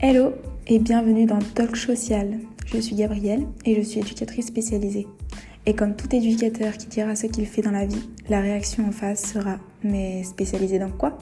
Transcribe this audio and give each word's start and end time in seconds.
Hello 0.00 0.32
et 0.68 0.78
bienvenue 0.78 1.26
dans 1.26 1.40
Talk 1.40 1.76
Social. 1.76 2.38
Je 2.66 2.78
suis 2.78 2.94
Gabrielle 2.94 3.48
et 3.64 3.74
je 3.74 3.80
suis 3.80 3.98
éducatrice 3.98 4.46
spécialisée. 4.46 5.08
Et 5.66 5.74
comme 5.74 5.96
tout 5.96 6.14
éducateur 6.14 6.74
qui 6.74 6.86
dira 6.86 7.16
ce 7.16 7.26
qu'il 7.26 7.46
fait 7.46 7.62
dans 7.62 7.72
la 7.72 7.84
vie, 7.84 8.08
la 8.28 8.40
réaction 8.40 8.86
en 8.86 8.92
face 8.92 9.32
sera 9.32 9.58
Mais 9.82 10.22
spécialisée 10.22 10.78
dans 10.78 10.92
quoi? 10.92 11.18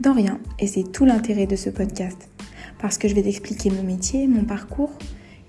Dans 0.00 0.14
rien, 0.14 0.40
et 0.58 0.68
c'est 0.68 0.90
tout 0.90 1.04
l'intérêt 1.04 1.44
de 1.44 1.54
ce 1.54 1.68
podcast. 1.68 2.30
Parce 2.80 2.96
que 2.96 3.08
je 3.08 3.14
vais 3.14 3.24
t'expliquer 3.24 3.68
mon 3.68 3.82
métier, 3.82 4.26
mon 4.26 4.44
parcours, 4.44 4.92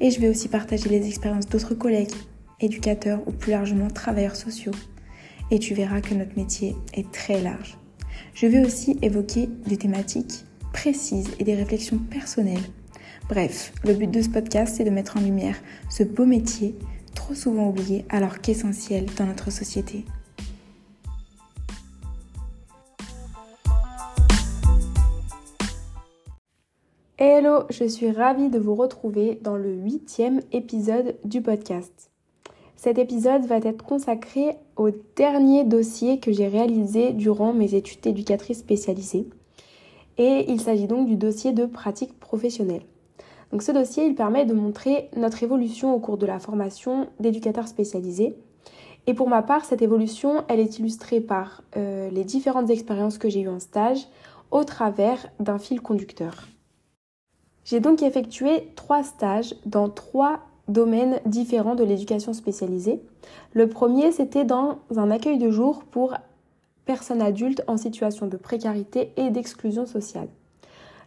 et 0.01 0.11
je 0.11 0.19
vais 0.19 0.27
aussi 0.27 0.49
partager 0.49 0.89
les 0.89 1.07
expériences 1.07 1.47
d'autres 1.47 1.75
collègues, 1.75 2.11
éducateurs 2.59 3.21
ou 3.25 3.31
plus 3.31 3.51
largement 3.51 3.87
travailleurs 3.87 4.35
sociaux. 4.35 4.73
Et 5.49 5.59
tu 5.59 5.75
verras 5.75 6.01
que 6.01 6.13
notre 6.13 6.35
métier 6.35 6.75
est 6.93 7.09
très 7.09 7.41
large. 7.41 7.77
Je 8.33 8.47
vais 8.47 8.65
aussi 8.65 8.97
évoquer 9.01 9.47
des 9.65 9.77
thématiques 9.77 10.43
précises 10.73 11.31
et 11.39 11.45
des 11.45 11.55
réflexions 11.55 11.97
personnelles. 11.97 12.59
Bref, 13.29 13.71
le 13.85 13.93
but 13.93 14.11
de 14.11 14.21
ce 14.21 14.27
podcast, 14.27 14.75
c'est 14.75 14.83
de 14.83 14.89
mettre 14.89 15.15
en 15.15 15.21
lumière 15.21 15.55
ce 15.89 16.03
beau 16.03 16.25
métier, 16.25 16.75
trop 17.15 17.33
souvent 17.33 17.69
oublié 17.69 18.03
alors 18.09 18.41
qu'essentiel 18.41 19.05
dans 19.17 19.25
notre 19.25 19.49
société. 19.49 20.03
Hello, 27.17 27.63
je 27.69 27.85
suis 27.87 28.11
ravie 28.11 28.49
de 28.49 28.59
vous 28.59 28.75
retrouver 28.75 29.39
dans 29.41 29.55
le 29.55 29.73
huitième 29.73 30.41
épisode 30.51 31.15
du 31.23 31.41
podcast. 31.41 32.09
Cet 32.75 32.97
épisode 32.97 33.45
va 33.45 33.59
être 33.59 33.85
consacré 33.85 34.57
au 34.75 34.89
dernier 35.15 35.63
dossier 35.63 36.19
que 36.19 36.33
j'ai 36.33 36.49
réalisé 36.49 37.13
durant 37.13 37.53
mes 37.53 37.75
études 37.75 38.01
d'éducatrice 38.01 38.59
spécialisée. 38.59 39.29
Et 40.17 40.45
il 40.51 40.61
s'agit 40.61 40.87
donc 40.87 41.07
du 41.07 41.15
dossier 41.15 41.51
de 41.51 41.65
pratique 41.65 42.19
professionnelle. 42.19 42.83
Ce 43.59 43.71
dossier, 43.71 44.11
permet 44.13 44.45
de 44.45 44.53
montrer 44.53 45.09
notre 45.15 45.43
évolution 45.43 45.93
au 45.93 45.99
cours 45.99 46.17
de 46.17 46.25
la 46.25 46.39
formation 46.39 47.07
d'éducateur 47.19 47.67
spécialisé. 47.67 48.35
Et 49.05 49.13
pour 49.13 49.29
ma 49.29 49.43
part, 49.43 49.65
cette 49.65 49.81
évolution, 49.81 50.43
est 50.47 50.79
illustrée 50.79 51.21
par 51.21 51.61
euh, 51.77 52.09
les 52.09 52.23
différentes 52.23 52.69
expériences 52.69 53.17
que 53.17 53.29
j'ai 53.29 53.41
eues 53.41 53.49
en 53.49 53.59
stage 53.59 54.07
au 54.49 54.63
travers 54.63 55.27
d'un 55.39 55.59
fil 55.59 55.81
conducteur. 55.81 56.47
J'ai 57.63 57.79
donc 57.79 58.01
effectué 58.01 58.71
trois 58.75 59.03
stages 59.03 59.55
dans 59.65 59.89
trois 59.89 60.39
domaines 60.67 61.19
différents 61.25 61.75
de 61.75 61.83
l'éducation 61.83 62.33
spécialisée. 62.33 63.01
Le 63.53 63.67
premier, 63.67 64.11
c'était 64.11 64.45
dans 64.45 64.79
un 64.95 65.11
accueil 65.11 65.37
de 65.37 65.49
jour 65.49 65.83
pour 65.83 66.15
personnes 66.85 67.21
adultes 67.21 67.63
en 67.67 67.77
situation 67.77 68.27
de 68.27 68.37
précarité 68.37 69.11
et 69.17 69.29
d'exclusion 69.29 69.85
sociale. 69.85 70.27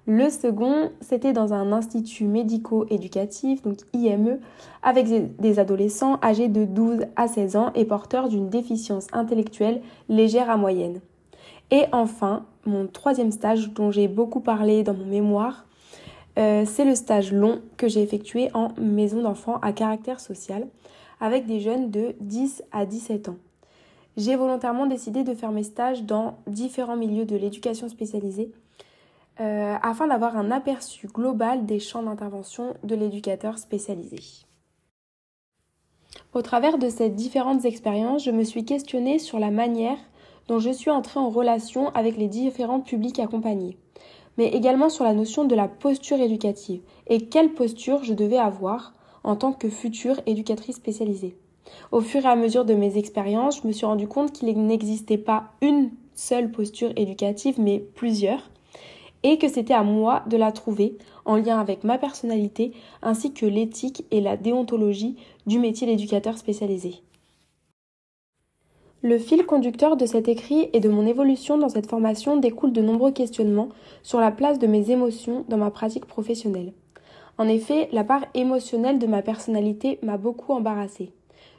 Le 0.08 0.30
second, 0.30 0.92
c'était 1.00 1.33
dans 1.33 1.52
un 1.52 1.72
institut 1.72 2.27
médico-éducatif, 2.27 3.62
donc 3.62 3.78
IME, 3.92 4.38
avec 4.84 5.08
des 5.41 5.58
adolescents 5.58 6.20
âgés 6.22 6.46
de 6.46 6.64
12 6.64 7.06
à 7.16 7.27
16 7.27 7.56
ans 7.56 7.72
et 7.74 7.84
porteurs 7.84 8.28
d'une 8.28 8.48
déficience 8.48 9.08
intellectuelle 9.12 9.83
légère 10.08 10.48
à 10.48 10.56
moyenne. 10.56 11.00
Et 11.72 11.86
enfin, 11.90 12.46
mon 12.64 12.86
troisième 12.86 13.33
stage 13.33 13.70
dont 13.72 13.90
j'ai 13.90 14.06
beaucoup 14.06 14.38
parlé 14.38 14.84
dans 14.84 14.94
mon 14.94 15.06
mémoire, 15.06 15.66
euh, 16.38 16.64
c'est 16.64 16.84
le 16.84 16.94
stage 16.94 17.33
long 17.33 17.61
que 17.77 17.88
j'ai 17.88 18.02
effectué 18.02 18.50
en 18.55 18.68
maison 18.78 19.22
d'enfants 19.22 19.58
à 19.61 19.72
caractère 19.72 20.20
social 20.20 20.68
avec 21.20 21.46
des 21.46 21.58
jeunes 21.58 21.90
de 21.90 22.14
10 22.20 22.62
à 22.70 22.86
17 22.86 23.30
ans. 23.30 23.36
J'ai 24.17 24.36
volontairement 24.36 24.86
décidé 24.86 25.25
de 25.25 25.34
faire 25.34 25.53
mes 25.53 25.62
stages 25.62 26.05
dans 26.05 26.39
différents 26.47 26.97
milieux 26.97 27.27
de 27.27 27.36
l'éducation 27.36 27.89
spécialisée 27.89 28.50
euh, 29.41 29.77
afin 29.83 30.06
d'avoir 30.06 30.36
un 30.36 30.50
aperçu 30.50 31.07
global 31.08 31.67
des 31.67 31.79
champs 31.79 32.02
d'intervention 32.02 32.74
de 32.83 32.95
l'éducateur 32.95 33.58
spécialisé. 33.58 34.20
Au 36.33 36.42
travers 36.42 36.79
de 36.79 36.89
ces 36.89 37.11
différentes 37.11 37.64
expériences, 37.64 38.24
je 38.24 38.30
me 38.30 38.45
suis 38.45 38.64
questionnée 38.64 39.18
sur 39.18 39.39
la 39.39 39.51
manière 39.51 39.98
dont 40.48 40.58
je 40.58 40.70
suis 40.70 40.90
entrée 40.90 41.20
en 41.20 41.29
relation 41.29 41.90
avec 41.90 42.17
les 42.17 42.29
différents 42.29 42.80
publics 42.80 43.19
accompagnés 43.19 43.77
mais 44.36 44.48
également 44.48 44.89
sur 44.89 45.05
la 45.05 45.14
notion 45.14 45.45
de 45.45 45.55
la 45.55 45.69
posture 45.69 46.20
éducative 46.20 46.83
et 47.07 47.27
quelle 47.27 47.55
posture 47.55 48.05
je 48.05 48.14
devais 48.14 48.39
avoir 48.39 48.95
en 49.24 49.36
tant 49.36 49.52
que 49.52 49.69
future 49.69 50.20
éducatrice 50.27 50.77
spécialisée. 50.77 51.36
Au 51.92 52.00
fur 52.00 52.24
et 52.24 52.28
à 52.28 52.36
mesure 52.36 52.64
de 52.64 52.74
mes 52.74 52.98
expériences, 52.98 53.60
je 53.62 53.66
me 53.66 53.72
suis 53.72 53.86
rendu 53.86 54.08
compte 54.08 54.32
qu'il 54.32 54.52
n'existait 54.66 55.18
pas 55.18 55.50
une 55.60 55.90
seule 56.14 56.50
posture 56.50 56.92
éducative, 56.96 57.60
mais 57.60 57.78
plusieurs, 57.94 58.50
et 59.22 59.38
que 59.38 59.48
c'était 59.48 59.74
à 59.74 59.82
moi 59.82 60.22
de 60.28 60.36
la 60.36 60.52
trouver 60.52 60.96
en 61.24 61.36
lien 61.36 61.58
avec 61.58 61.84
ma 61.84 61.98
personnalité 61.98 62.72
ainsi 63.02 63.32
que 63.32 63.46
l'éthique 63.46 64.04
et 64.10 64.20
la 64.20 64.36
déontologie 64.36 65.16
du 65.46 65.58
métier 65.58 65.86
d'éducateur 65.86 66.38
spécialisé. 66.38 67.02
Le 69.02 69.18
fil 69.18 69.44
conducteur 69.44 69.96
de 69.96 70.06
cet 70.06 70.27
écrit 70.27 70.68
et 70.72 70.80
de 70.80 70.88
mon 70.88 71.06
évolution 71.06 71.58
dans 71.58 71.68
cette 71.68 71.88
formation 71.88 72.36
découle 72.38 72.72
de 72.72 72.80
nombreux 72.80 73.12
questionnements 73.12 73.68
sur 74.02 74.20
la 74.20 74.33
place 74.33 74.58
de 74.58 74.66
mes 74.66 74.90
émotions 74.90 75.44
dans 75.48 75.58
ma 75.58 75.70
pratique 75.70 76.06
professionnelle. 76.06 76.72
En 77.38 77.46
effet, 77.46 77.88
la 77.92 78.04
part 78.04 78.24
émotionnelle 78.34 78.98
de 78.98 79.06
ma 79.06 79.22
personnalité 79.22 79.98
m'a 80.02 80.16
beaucoup 80.16 80.52
embarrassée. 80.52 81.12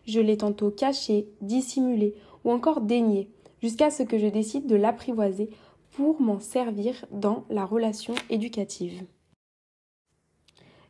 Je 0.08 0.22
l'ai 0.22 0.38
tantôt 0.38 0.72
cachée, 0.72 1.28
dissimulée 1.42 2.16
ou 2.46 2.52
encore 2.52 2.82
déniée, 2.82 3.30
jusqu'à 3.62 3.90
ce 3.90 4.04
que 4.04 4.18
je 4.18 4.28
décide 4.28 4.66
de 4.66 4.76
l'apprivoiser 4.76 5.50
pour 5.92 6.22
m'en 6.22 6.40
servir 6.40 7.06
dans 7.12 7.44
la 7.50 7.66
relation 7.66 8.16
éducative. 8.30 9.04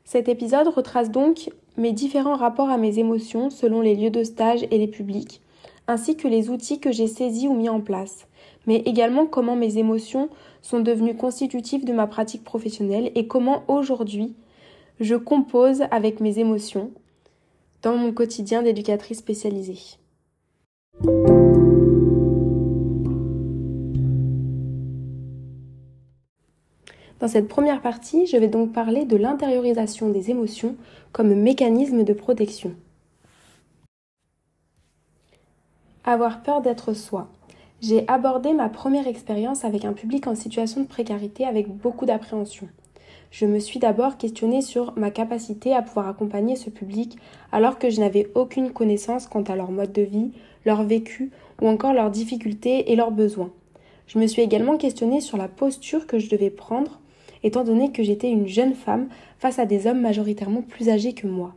Cet 0.06 0.30
épisode 0.30 0.68
retrace 0.68 1.12
donc 1.12 1.50
mes 1.78 1.92
différents 1.92 2.36
rapports 2.36 2.70
à 2.70 2.78
mes 2.78 3.00
émotions 3.00 3.50
selon 3.50 3.82
les 3.82 3.96
lieux 3.96 4.10
de 4.10 4.24
stage 4.24 4.66
et 4.70 4.78
les 4.78 4.88
publics, 4.88 5.42
ainsi 5.88 6.16
que 6.16 6.28
les 6.28 6.50
outils 6.50 6.80
que 6.80 6.92
j'ai 6.92 7.08
saisis 7.08 7.48
ou 7.48 7.54
mis 7.54 7.70
en 7.70 7.82
place, 7.82 8.28
mais 8.68 8.78
également 8.86 9.26
comment 9.26 9.56
mes 9.56 9.78
émotions 9.78 10.30
sont 10.62 10.80
devenues 10.80 11.16
constitutives 11.16 11.86
de 11.86 11.94
ma 11.94 12.08
pratique 12.08 12.44
professionnelle 12.44 13.12
et 13.16 13.28
comment 13.28 13.64
aujourd'hui 13.68 14.36
je 15.00 15.16
compose 15.16 15.84
avec 15.92 16.20
mes 16.20 16.40
émotions 16.40 16.92
dans 17.82 17.96
mon 17.96 18.12
quotidien 18.12 18.64
d'éducatrice 18.64 19.20
spécialisée. 19.20 19.98
Dans 27.20 27.28
cette 27.28 27.48
première 27.48 27.82
partie, 27.82 28.28
je 28.28 28.38
vais 28.38 28.48
donc 28.48 28.74
parler 28.74 29.06
de 29.06 29.18
l'intériorisation 29.18 30.10
des 30.10 30.30
émotions 30.30 30.76
comme 31.12 31.34
mécanisme 31.34 32.04
de 32.04 32.14
protection. 32.14 32.76
Avoir 36.04 36.44
peur 36.44 36.62
d'être 36.62 36.94
soi. 36.94 37.28
J'ai 37.82 38.08
abordé 38.08 38.54
ma 38.54 38.70
première 38.70 39.08
expérience 39.08 39.66
avec 39.66 39.84
un 39.84 39.94
public 39.94 40.28
en 40.28 40.36
situation 40.36 40.82
de 40.82 40.88
précarité 40.88 41.46
avec 41.46 41.68
beaucoup 41.68 42.06
d'appréhension. 42.06 42.70
Je 43.32 43.46
me 43.46 43.60
suis 43.60 43.80
d'abord 43.80 44.18
questionnée 44.18 44.62
sur 44.62 44.94
ma 44.98 45.12
capacité 45.12 45.74
à 45.74 45.82
pouvoir 45.82 46.08
accompagner 46.08 46.56
ce 46.56 46.70
public 46.70 47.18
alors 47.52 47.78
que 47.78 47.90
je 47.90 48.00
n'avais 48.00 48.30
aucune 48.36 48.72
connaissance 48.72 49.28
quant 49.28 49.44
à 49.44 49.56
leur 49.56 49.72
mode 49.72 49.92
de 49.92 50.02
vie, 50.02 50.32
leur 50.66 50.84
vécu 50.84 51.32
ou 51.62 51.68
encore 51.68 51.94
leurs 51.94 52.12
difficultés 52.12 52.92
et 52.92 52.96
leurs 52.96 53.12
besoins. 53.12 53.52
Je 54.08 54.20
me 54.20 54.28
suis 54.28 54.42
également 54.42 54.78
questionnée 54.78 55.22
sur 55.22 55.38
la 55.38 55.50
posture 55.50 56.08
que 56.08 56.20
je 56.20 56.30
devais 56.30 56.50
prendre 56.50 57.00
étant 57.44 57.64
donné 57.64 57.92
que 57.92 58.04
j'étais 58.04 58.30
une 58.30 58.48
jeune 58.48 58.74
femme 58.74 59.10
face 59.40 59.60
à 59.60 59.66
des 59.66 59.88
hommes 59.88 60.02
majoritairement 60.02 60.62
plus 60.62 60.90
âgés 60.90 61.14
que 61.14 61.28
moi. 61.28 61.54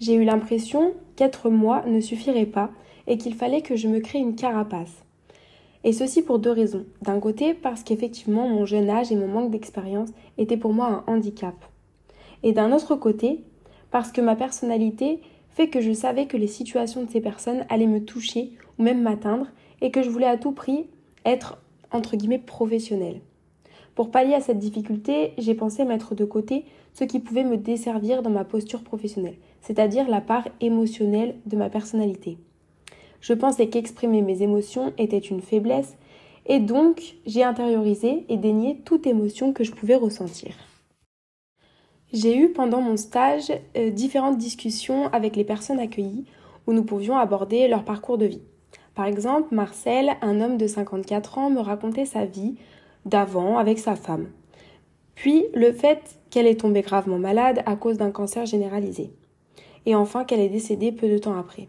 J'ai 0.00 0.14
eu 0.14 0.24
l'impression 0.24 0.92
qu'être 1.16 1.48
moi 1.48 1.84
ne 1.86 2.00
suffirait 2.00 2.46
pas 2.46 2.70
et 3.06 3.16
qu'il 3.16 3.34
fallait 3.34 3.62
que 3.62 3.76
je 3.76 3.88
me 3.88 4.00
crée 4.00 4.18
une 4.18 4.34
carapace. 4.34 5.03
Et 5.84 5.92
ceci 5.92 6.22
pour 6.22 6.38
deux 6.38 6.50
raisons. 6.50 6.86
D'un 7.02 7.20
côté, 7.20 7.52
parce 7.52 7.82
qu'effectivement 7.82 8.48
mon 8.48 8.64
jeune 8.64 8.88
âge 8.88 9.12
et 9.12 9.16
mon 9.16 9.28
manque 9.28 9.50
d'expérience 9.50 10.08
étaient 10.38 10.56
pour 10.56 10.72
moi 10.72 11.04
un 11.06 11.12
handicap. 11.12 11.54
Et 12.42 12.52
d'un 12.52 12.72
autre 12.72 12.96
côté, 12.96 13.44
parce 13.90 14.10
que 14.10 14.22
ma 14.22 14.34
personnalité 14.34 15.20
fait 15.50 15.68
que 15.68 15.82
je 15.82 15.92
savais 15.92 16.26
que 16.26 16.38
les 16.38 16.46
situations 16.46 17.04
de 17.04 17.10
ces 17.10 17.20
personnes 17.20 17.66
allaient 17.68 17.86
me 17.86 18.04
toucher 18.04 18.52
ou 18.78 18.82
même 18.82 19.02
m'atteindre 19.02 19.46
et 19.82 19.90
que 19.90 20.02
je 20.02 20.08
voulais 20.08 20.26
à 20.26 20.38
tout 20.38 20.52
prix 20.52 20.86
être 21.26 21.58
entre 21.92 22.16
guillemets 22.16 22.38
professionnelle. 22.38 23.20
Pour 23.94 24.10
pallier 24.10 24.34
à 24.34 24.40
cette 24.40 24.58
difficulté, 24.58 25.32
j'ai 25.38 25.54
pensé 25.54 25.84
mettre 25.84 26.14
de 26.14 26.24
côté 26.24 26.64
ce 26.94 27.04
qui 27.04 27.20
pouvait 27.20 27.44
me 27.44 27.56
desservir 27.56 28.22
dans 28.22 28.30
ma 28.30 28.44
posture 28.44 28.82
professionnelle, 28.82 29.36
c'est-à-dire 29.60 30.08
la 30.08 30.20
part 30.20 30.48
émotionnelle 30.60 31.36
de 31.46 31.56
ma 31.56 31.68
personnalité. 31.68 32.38
Je 33.24 33.32
pensais 33.32 33.68
qu'exprimer 33.68 34.20
mes 34.20 34.42
émotions 34.42 34.92
était 34.98 35.16
une 35.16 35.40
faiblesse 35.40 35.96
et 36.44 36.60
donc 36.60 37.14
j'ai 37.24 37.42
intériorisé 37.42 38.26
et 38.28 38.36
dénié 38.36 38.82
toute 38.84 39.06
émotion 39.06 39.54
que 39.54 39.64
je 39.64 39.72
pouvais 39.72 39.94
ressentir. 39.94 40.52
J'ai 42.12 42.36
eu 42.36 42.50
pendant 42.50 42.82
mon 42.82 42.98
stage 42.98 43.50
euh, 43.78 43.88
différentes 43.88 44.36
discussions 44.36 45.06
avec 45.06 45.36
les 45.36 45.44
personnes 45.44 45.78
accueillies 45.78 46.26
où 46.66 46.74
nous 46.74 46.84
pouvions 46.84 47.16
aborder 47.16 47.66
leur 47.66 47.86
parcours 47.86 48.18
de 48.18 48.26
vie. 48.26 48.42
Par 48.94 49.06
exemple, 49.06 49.54
Marcel, 49.54 50.18
un 50.20 50.42
homme 50.42 50.58
de 50.58 50.66
54 50.66 51.38
ans, 51.38 51.48
me 51.48 51.60
racontait 51.60 52.04
sa 52.04 52.26
vie 52.26 52.56
d'avant 53.06 53.56
avec 53.56 53.78
sa 53.78 53.96
femme. 53.96 54.28
Puis 55.14 55.46
le 55.54 55.72
fait 55.72 56.18
qu'elle 56.28 56.46
est 56.46 56.60
tombée 56.60 56.82
gravement 56.82 57.18
malade 57.18 57.62
à 57.64 57.74
cause 57.74 57.96
d'un 57.96 58.10
cancer 58.10 58.44
généralisé. 58.44 59.12
Et 59.86 59.94
enfin 59.94 60.24
qu'elle 60.24 60.40
est 60.40 60.50
décédée 60.50 60.92
peu 60.92 61.08
de 61.08 61.16
temps 61.16 61.38
après. 61.38 61.68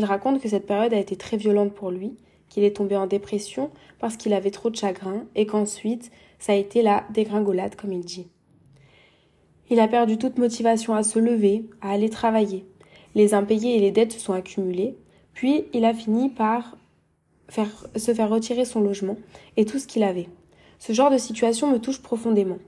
Il 0.00 0.06
raconte 0.06 0.40
que 0.40 0.48
cette 0.48 0.66
période 0.66 0.94
a 0.94 0.98
été 0.98 1.14
très 1.14 1.36
violente 1.36 1.74
pour 1.74 1.90
lui, 1.90 2.16
qu'il 2.48 2.64
est 2.64 2.74
tombé 2.74 2.96
en 2.96 3.06
dépression 3.06 3.70
parce 3.98 4.16
qu'il 4.16 4.32
avait 4.32 4.50
trop 4.50 4.70
de 4.70 4.76
chagrin 4.76 5.26
et 5.34 5.44
qu'ensuite 5.44 6.10
ça 6.38 6.54
a 6.54 6.56
été 6.56 6.80
la 6.80 7.04
dégringolade 7.10 7.76
comme 7.76 7.92
il 7.92 8.02
dit. 8.02 8.26
Il 9.68 9.78
a 9.78 9.88
perdu 9.88 10.16
toute 10.16 10.38
motivation 10.38 10.94
à 10.94 11.02
se 11.02 11.18
lever, 11.18 11.68
à 11.82 11.90
aller 11.90 12.08
travailler. 12.08 12.64
Les 13.14 13.34
impayés 13.34 13.76
et 13.76 13.78
les 13.78 13.90
dettes 13.90 14.12
se 14.12 14.20
sont 14.20 14.32
accumulées, 14.32 14.96
puis 15.34 15.66
il 15.74 15.84
a 15.84 15.92
fini 15.92 16.30
par 16.30 16.78
se 17.50 18.14
faire 18.14 18.30
retirer 18.30 18.64
son 18.64 18.80
logement 18.80 19.18
et 19.58 19.66
tout 19.66 19.78
ce 19.78 19.86
qu'il 19.86 20.02
avait. 20.02 20.30
Ce 20.78 20.94
genre 20.94 21.10
de 21.10 21.18
situation 21.18 21.70
me 21.70 21.78
touche 21.78 22.00
profondément. 22.00 22.58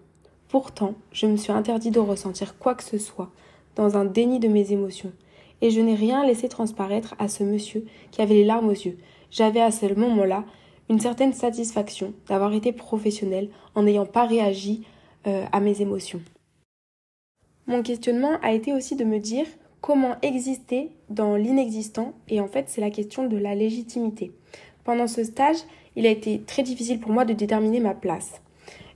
Pourtant, 0.49 0.97
je 1.13 1.25
me 1.25 1.39
suis 1.39 1.51
interdit 1.51 1.93
de 1.93 1.99
ressentir 1.99 2.59
quoi 2.59 2.75
que 2.75 2.85
ce 2.85 2.99
soit, 2.99 3.31
dans 3.75 3.97
un 3.97 4.05
déni 4.05 4.39
de 4.39 4.49
mes 4.49 4.73
émotions, 4.73 5.13
et 5.63 5.71
je 5.71 5.81
n'ai 5.81 5.95
rien 5.95 6.27
laissé 6.27 6.49
transparaître 6.49 7.15
à 7.19 7.29
ce 7.29 7.45
monsieur 7.45 7.87
qui 8.11 8.21
avait 8.21 8.35
les 8.35 8.45
larmes 8.45 8.69
aux 8.69 8.73
yeux. 8.73 8.99
J'avais 9.31 9.63
à 9.63 9.71
ce 9.71 9.87
moment-là 9.95 10.45
une 10.91 11.01
certaine 11.01 11.33
satisfaction 11.33 12.13
d'avoir 12.29 12.53
été 12.53 12.73
professionnel 12.73 13.49
en 13.75 13.85
n'ayant 13.85 14.05
pas 14.05 14.27
réagi 14.27 14.83
euh, 15.27 15.45
à 15.53 15.61
mes 15.61 15.81
émotions. 15.81 16.21
Mon 17.67 17.83
questionnement 17.83 18.39
a 18.43 18.53
été 18.53 18.75
aussi 18.75 18.97
de 18.97 19.05
me 19.05 19.19
dire 19.19 19.47
comment 19.81 20.17
exister 20.21 20.91
dans 21.09 21.37
l'inexistant 21.37 22.13
et 22.29 22.41
en 22.41 22.49
fait 22.49 22.69
c'est 22.69 22.81
la 22.81 22.91
question 22.91 23.27
de 23.27 23.37
la 23.37 23.55
légitimité. 23.55 24.33
Pendant 24.85 25.07
ce 25.07 25.23
stage, 25.23 25.59
il 25.95 26.07
a 26.07 26.11
été 26.11 26.41
très 26.41 26.65
difficile 26.65 26.99
pour 26.99 27.13
moi 27.13 27.25
de 27.25 27.33
déterminer 27.33 27.79
ma 27.79 27.95
place. 27.95 28.43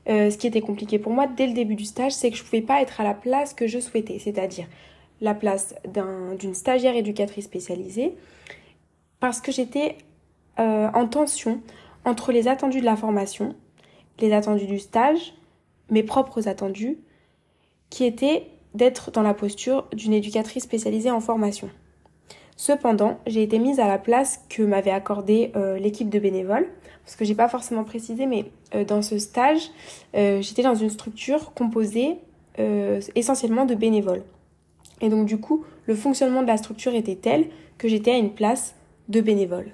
Euh, 0.08 0.30
ce 0.30 0.38
qui 0.38 0.48
était 0.48 0.60
compliqué 0.60 0.98
pour 0.98 1.12
moi 1.12 1.26
dès 1.28 1.46
le 1.46 1.52
début 1.52 1.76
du 1.76 1.84
stage, 1.84 2.12
c'est 2.12 2.30
que 2.30 2.36
je 2.36 2.42
ne 2.42 2.46
pouvais 2.46 2.62
pas 2.62 2.82
être 2.82 3.00
à 3.00 3.04
la 3.04 3.14
place 3.14 3.54
que 3.54 3.66
je 3.66 3.78
souhaitais, 3.78 4.18
c'est-à-dire 4.18 4.66
la 5.20 5.34
place 5.34 5.74
d'une 6.38 6.54
stagiaire 6.54 6.96
éducatrice 6.96 7.44
spécialisée, 7.44 8.14
parce 9.20 9.40
que 9.40 9.52
j'étais 9.52 9.96
euh, 10.58 10.88
en 10.92 11.06
tension 11.06 11.60
entre 12.04 12.32
les 12.32 12.48
attendus 12.48 12.80
de 12.80 12.84
la 12.84 12.96
formation, 12.96 13.54
les 14.20 14.32
attendus 14.32 14.66
du 14.66 14.78
stage, 14.78 15.34
mes 15.90 16.02
propres 16.02 16.48
attendus, 16.48 16.98
qui 17.90 18.04
étaient 18.04 18.48
d'être 18.74 19.10
dans 19.10 19.22
la 19.22 19.34
posture 19.34 19.86
d'une 19.92 20.12
éducatrice 20.12 20.64
spécialisée 20.64 21.10
en 21.10 21.20
formation. 21.20 21.70
Cependant, 22.56 23.18
j'ai 23.26 23.42
été 23.42 23.58
mise 23.58 23.80
à 23.80 23.86
la 23.86 23.98
place 23.98 24.40
que 24.48 24.62
m'avait 24.62 24.90
accordée 24.90 25.52
euh, 25.56 25.78
l'équipe 25.78 26.08
de 26.08 26.18
bénévoles, 26.18 26.68
parce 27.04 27.16
que 27.16 27.24
j'ai 27.24 27.34
pas 27.34 27.48
forcément 27.48 27.84
précisé, 27.84 28.26
mais 28.26 28.50
euh, 28.74 28.84
dans 28.84 29.02
ce 29.02 29.18
stage, 29.18 29.70
j'étais 30.14 30.62
dans 30.62 30.74
une 30.74 30.90
structure 30.90 31.52
composée 31.54 32.18
essentiellement 33.14 33.66
de 33.66 33.74
bénévoles. 33.74 34.22
Et 35.00 35.08
donc 35.08 35.26
du 35.26 35.38
coup, 35.38 35.64
le 35.87 35.94
fonctionnement 35.94 36.43
de 36.43 36.46
la 36.46 36.56
structure 36.56 36.94
était 36.94 37.16
tel 37.16 37.46
que 37.78 37.88
j'étais 37.88 38.12
à 38.12 38.19
une 38.19 38.32
place 38.32 38.75
de 39.08 39.20
bénévole. 39.20 39.72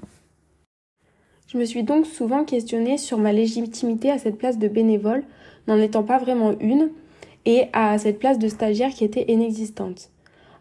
Je 1.46 1.58
me 1.58 1.64
suis 1.64 1.82
donc 1.82 2.06
souvent 2.06 2.44
questionnée 2.44 2.98
sur 2.98 3.18
ma 3.18 3.32
légitimité 3.32 4.10
à 4.10 4.18
cette 4.18 4.38
place 4.38 4.58
de 4.58 4.68
bénévole, 4.68 5.24
n'en 5.68 5.78
étant 5.78 6.02
pas 6.02 6.18
vraiment 6.18 6.54
une, 6.60 6.90
et 7.44 7.64
à 7.72 7.98
cette 7.98 8.18
place 8.18 8.38
de 8.38 8.48
stagiaire 8.48 8.90
qui 8.90 9.04
était 9.04 9.30
inexistante. 9.30 10.10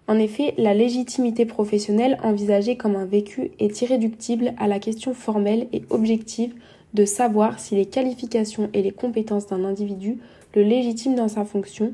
En 0.08 0.18
effet, 0.18 0.54
la 0.58 0.74
légitimité 0.74 1.46
professionnelle 1.46 2.20
envisagée 2.24 2.76
comme 2.76 2.96
un 2.96 3.06
vécu 3.06 3.52
est 3.60 3.82
irréductible 3.82 4.54
à 4.58 4.68
la 4.68 4.80
question 4.80 5.14
formelle 5.14 5.68
et 5.72 5.84
objective 5.90 6.54
de 6.94 7.06
savoir 7.06 7.60
si 7.60 7.76
les 7.76 7.86
qualifications 7.86 8.70
et 8.74 8.82
les 8.82 8.92
compétences 8.92 9.48
d'un 9.48 9.64
individu 9.64 10.18
le 10.56 10.64
légitiment 10.64 11.16
dans 11.16 11.28
sa 11.30 11.46
fonction, 11.46 11.94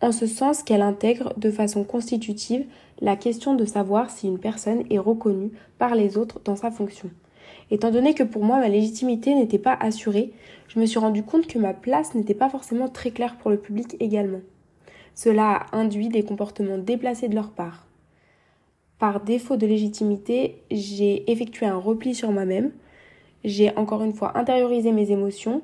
en 0.00 0.12
ce 0.12 0.26
sens 0.26 0.62
qu'elle 0.62 0.82
intègre 0.82 1.32
de 1.38 1.50
façon 1.50 1.84
constitutive 1.84 2.66
la 3.00 3.16
question 3.16 3.54
de 3.54 3.64
savoir 3.64 4.10
si 4.10 4.26
une 4.26 4.38
personne 4.38 4.84
est 4.90 4.98
reconnue 4.98 5.52
par 5.78 5.94
les 5.94 6.16
autres 6.18 6.40
dans 6.44 6.56
sa 6.56 6.70
fonction. 6.70 7.10
Étant 7.70 7.90
donné 7.90 8.14
que 8.14 8.22
pour 8.22 8.44
moi 8.44 8.58
ma 8.58 8.68
légitimité 8.68 9.34
n'était 9.34 9.58
pas 9.58 9.76
assurée, 9.78 10.32
je 10.68 10.78
me 10.78 10.86
suis 10.86 10.98
rendu 10.98 11.22
compte 11.22 11.46
que 11.46 11.58
ma 11.58 11.74
place 11.74 12.14
n'était 12.14 12.34
pas 12.34 12.48
forcément 12.48 12.88
très 12.88 13.10
claire 13.10 13.36
pour 13.36 13.50
le 13.50 13.58
public 13.58 13.96
également. 14.00 14.40
Cela 15.14 15.52
a 15.72 15.76
induit 15.76 16.08
des 16.08 16.22
comportements 16.22 16.78
déplacés 16.78 17.28
de 17.28 17.34
leur 17.34 17.50
part. 17.50 17.86
Par 18.98 19.20
défaut 19.20 19.56
de 19.56 19.66
légitimité, 19.66 20.62
j'ai 20.70 21.30
effectué 21.30 21.66
un 21.66 21.76
repli 21.76 22.14
sur 22.14 22.32
moi-même, 22.32 22.72
j'ai 23.44 23.74
encore 23.76 24.02
une 24.02 24.14
fois 24.14 24.38
intériorisé 24.38 24.92
mes 24.92 25.10
émotions 25.10 25.62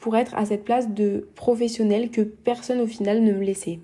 pour 0.00 0.16
être 0.16 0.34
à 0.34 0.44
cette 0.46 0.64
place 0.64 0.88
de 0.88 1.28
professionnel 1.36 2.10
que 2.10 2.22
personne 2.22 2.80
au 2.80 2.86
final 2.86 3.22
ne 3.22 3.32
me 3.32 3.44
laissait. 3.44 3.78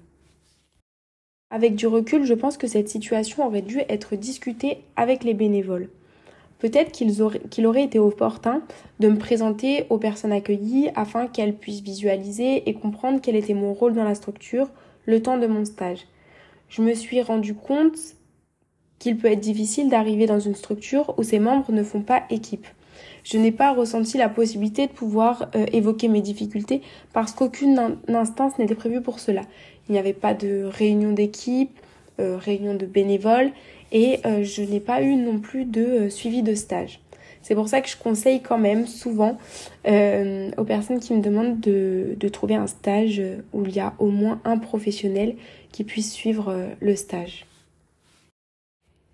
Avec 1.51 1.77
du 1.77 1.87
recul, 1.87 2.25
je 2.25 2.35
pense 2.35 2.57
que 2.57 2.67
cette 2.67 2.89
situation 2.89 3.47
aurait 3.47 3.63
dû 3.63 3.81
être 3.89 4.17
discutée 4.17 4.79
avec 4.97 5.23
les 5.23 5.35
bénévoles. 5.35 5.89
Peut-être 6.59 6.91
qu'il 6.91 7.67
aurait 7.67 7.85
été 7.85 7.99
opportun 7.99 8.63
de 8.99 9.09
me 9.09 9.19
présenter 9.19 9.85
aux 9.91 9.99
personnes 9.99 10.33
accueillies 10.33 10.91
afin 10.95 11.29
qu'elles 11.29 11.55
puissent 11.55 11.83
visualiser 11.83 12.69
et 12.69 12.75
comprendre 12.75 13.21
quel 13.23 13.37
était 13.37 13.55
mon 13.55 13.75
rôle 13.75 13.95
dans 13.95 14.05
la 14.05 14.15
structure 14.15 14.71
le 15.05 15.23
temps 15.23 15.39
de 15.39 15.47
mon 15.47 15.65
stage. 15.65 16.07
Je 16.69 16.83
me 16.83 16.95
suis 16.95 17.21
rendu 17.23 17.55
compte 17.55 17.99
qu'il 18.99 19.19
peut 19.19 19.31
être 19.31 19.41
difficile 19.41 19.91
d'arriver 19.91 20.27
dans 20.27 20.41
une 20.41 20.55
structure 20.55 21.15
où 21.19 21.23
ses 21.23 21.39
membres 21.39 21.71
ne 21.71 21.83
font 21.83 22.03
pas 22.03 22.25
équipe. 22.31 22.67
Je 23.27 23.39
n'ai 23.39 23.51
pas 23.51 23.73
ressenti 23.73 24.19
la 24.19 24.29
possibilité 24.29 24.87
de 24.87 24.93
pouvoir 24.93 25.49
euh, 25.57 25.67
évoquer 25.73 26.07
mes 26.07 26.21
difficultés 26.21 26.81
parce 27.13 27.33
qu'aucune 27.33 27.97
instance 28.07 28.57
n'était 28.59 28.77
prévue 28.77 29.01
pour 29.01 29.19
cela. 29.19 29.43
Il 29.89 29.93
n'y 29.93 29.99
avait 29.99 30.13
pas 30.13 30.33
de 30.33 30.63
réunion 30.65 31.13
d'équipe, 31.13 31.77
euh, 32.21 32.37
réunion 32.37 32.75
de 32.75 32.87
bénévoles 32.87 33.51
et 33.91 34.21
euh, 34.27 34.45
je 34.45 34.63
n'ai 34.63 34.79
pas 34.79 35.03
eu 35.03 35.17
non 35.17 35.41
plus 35.41 35.65
de 35.65 36.09
suivi 36.09 36.43
de 36.43 36.55
stage. 36.55 37.01
C'est 37.43 37.57
pour 37.57 37.69
ça 37.69 37.81
que 37.81 37.89
je 37.89 37.97
conseille 37.97 38.41
quand 38.43 38.59
même 38.59 38.87
souvent 38.87 39.39
aux 39.85 40.65
personnes 40.65 40.99
qui 40.99 41.15
me 41.15 41.21
demandent 41.21 41.61
de, 41.61 42.17
de, 42.19 42.29
trouver 42.29 42.57
un 42.57 42.67
stage 42.67 43.23
où 43.53 43.65
il 43.65 43.75
y 43.75 43.79
a 43.79 43.95
au 44.01 44.09
moins 44.09 44.41
un 44.45 44.59
professionnel 44.59 45.37
qui 45.71 45.85
puisse 45.85 46.13
suivre 46.13 46.53
le 46.81 46.97
stage. 46.97 47.47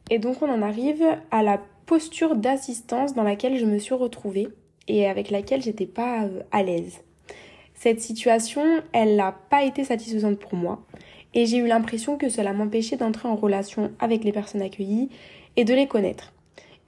Et 0.08 0.18
donc 0.18 0.40
on 0.42 0.48
en 0.48 0.62
arrive 0.62 1.04
à 1.30 1.42
la 1.42 1.60
posture 1.92 2.36
d'assistance 2.36 3.12
dans 3.12 3.22
laquelle 3.22 3.58
je 3.58 3.66
me 3.66 3.78
suis 3.78 3.92
retrouvée 3.92 4.48
et 4.88 5.06
avec 5.06 5.30
laquelle 5.30 5.60
j'étais 5.60 5.84
pas 5.84 6.26
à 6.50 6.62
l'aise. 6.62 7.02
Cette 7.74 8.00
situation, 8.00 8.62
elle 8.94 9.14
n'a 9.16 9.32
pas 9.32 9.62
été 9.62 9.84
satisfaisante 9.84 10.38
pour 10.38 10.54
moi 10.54 10.80
et 11.34 11.44
j'ai 11.44 11.58
eu 11.58 11.66
l'impression 11.66 12.16
que 12.16 12.30
cela 12.30 12.54
m'empêchait 12.54 12.96
d'entrer 12.96 13.28
en 13.28 13.36
relation 13.36 13.92
avec 13.98 14.24
les 14.24 14.32
personnes 14.32 14.62
accueillies 14.62 15.10
et 15.56 15.66
de 15.66 15.74
les 15.74 15.86
connaître. 15.86 16.32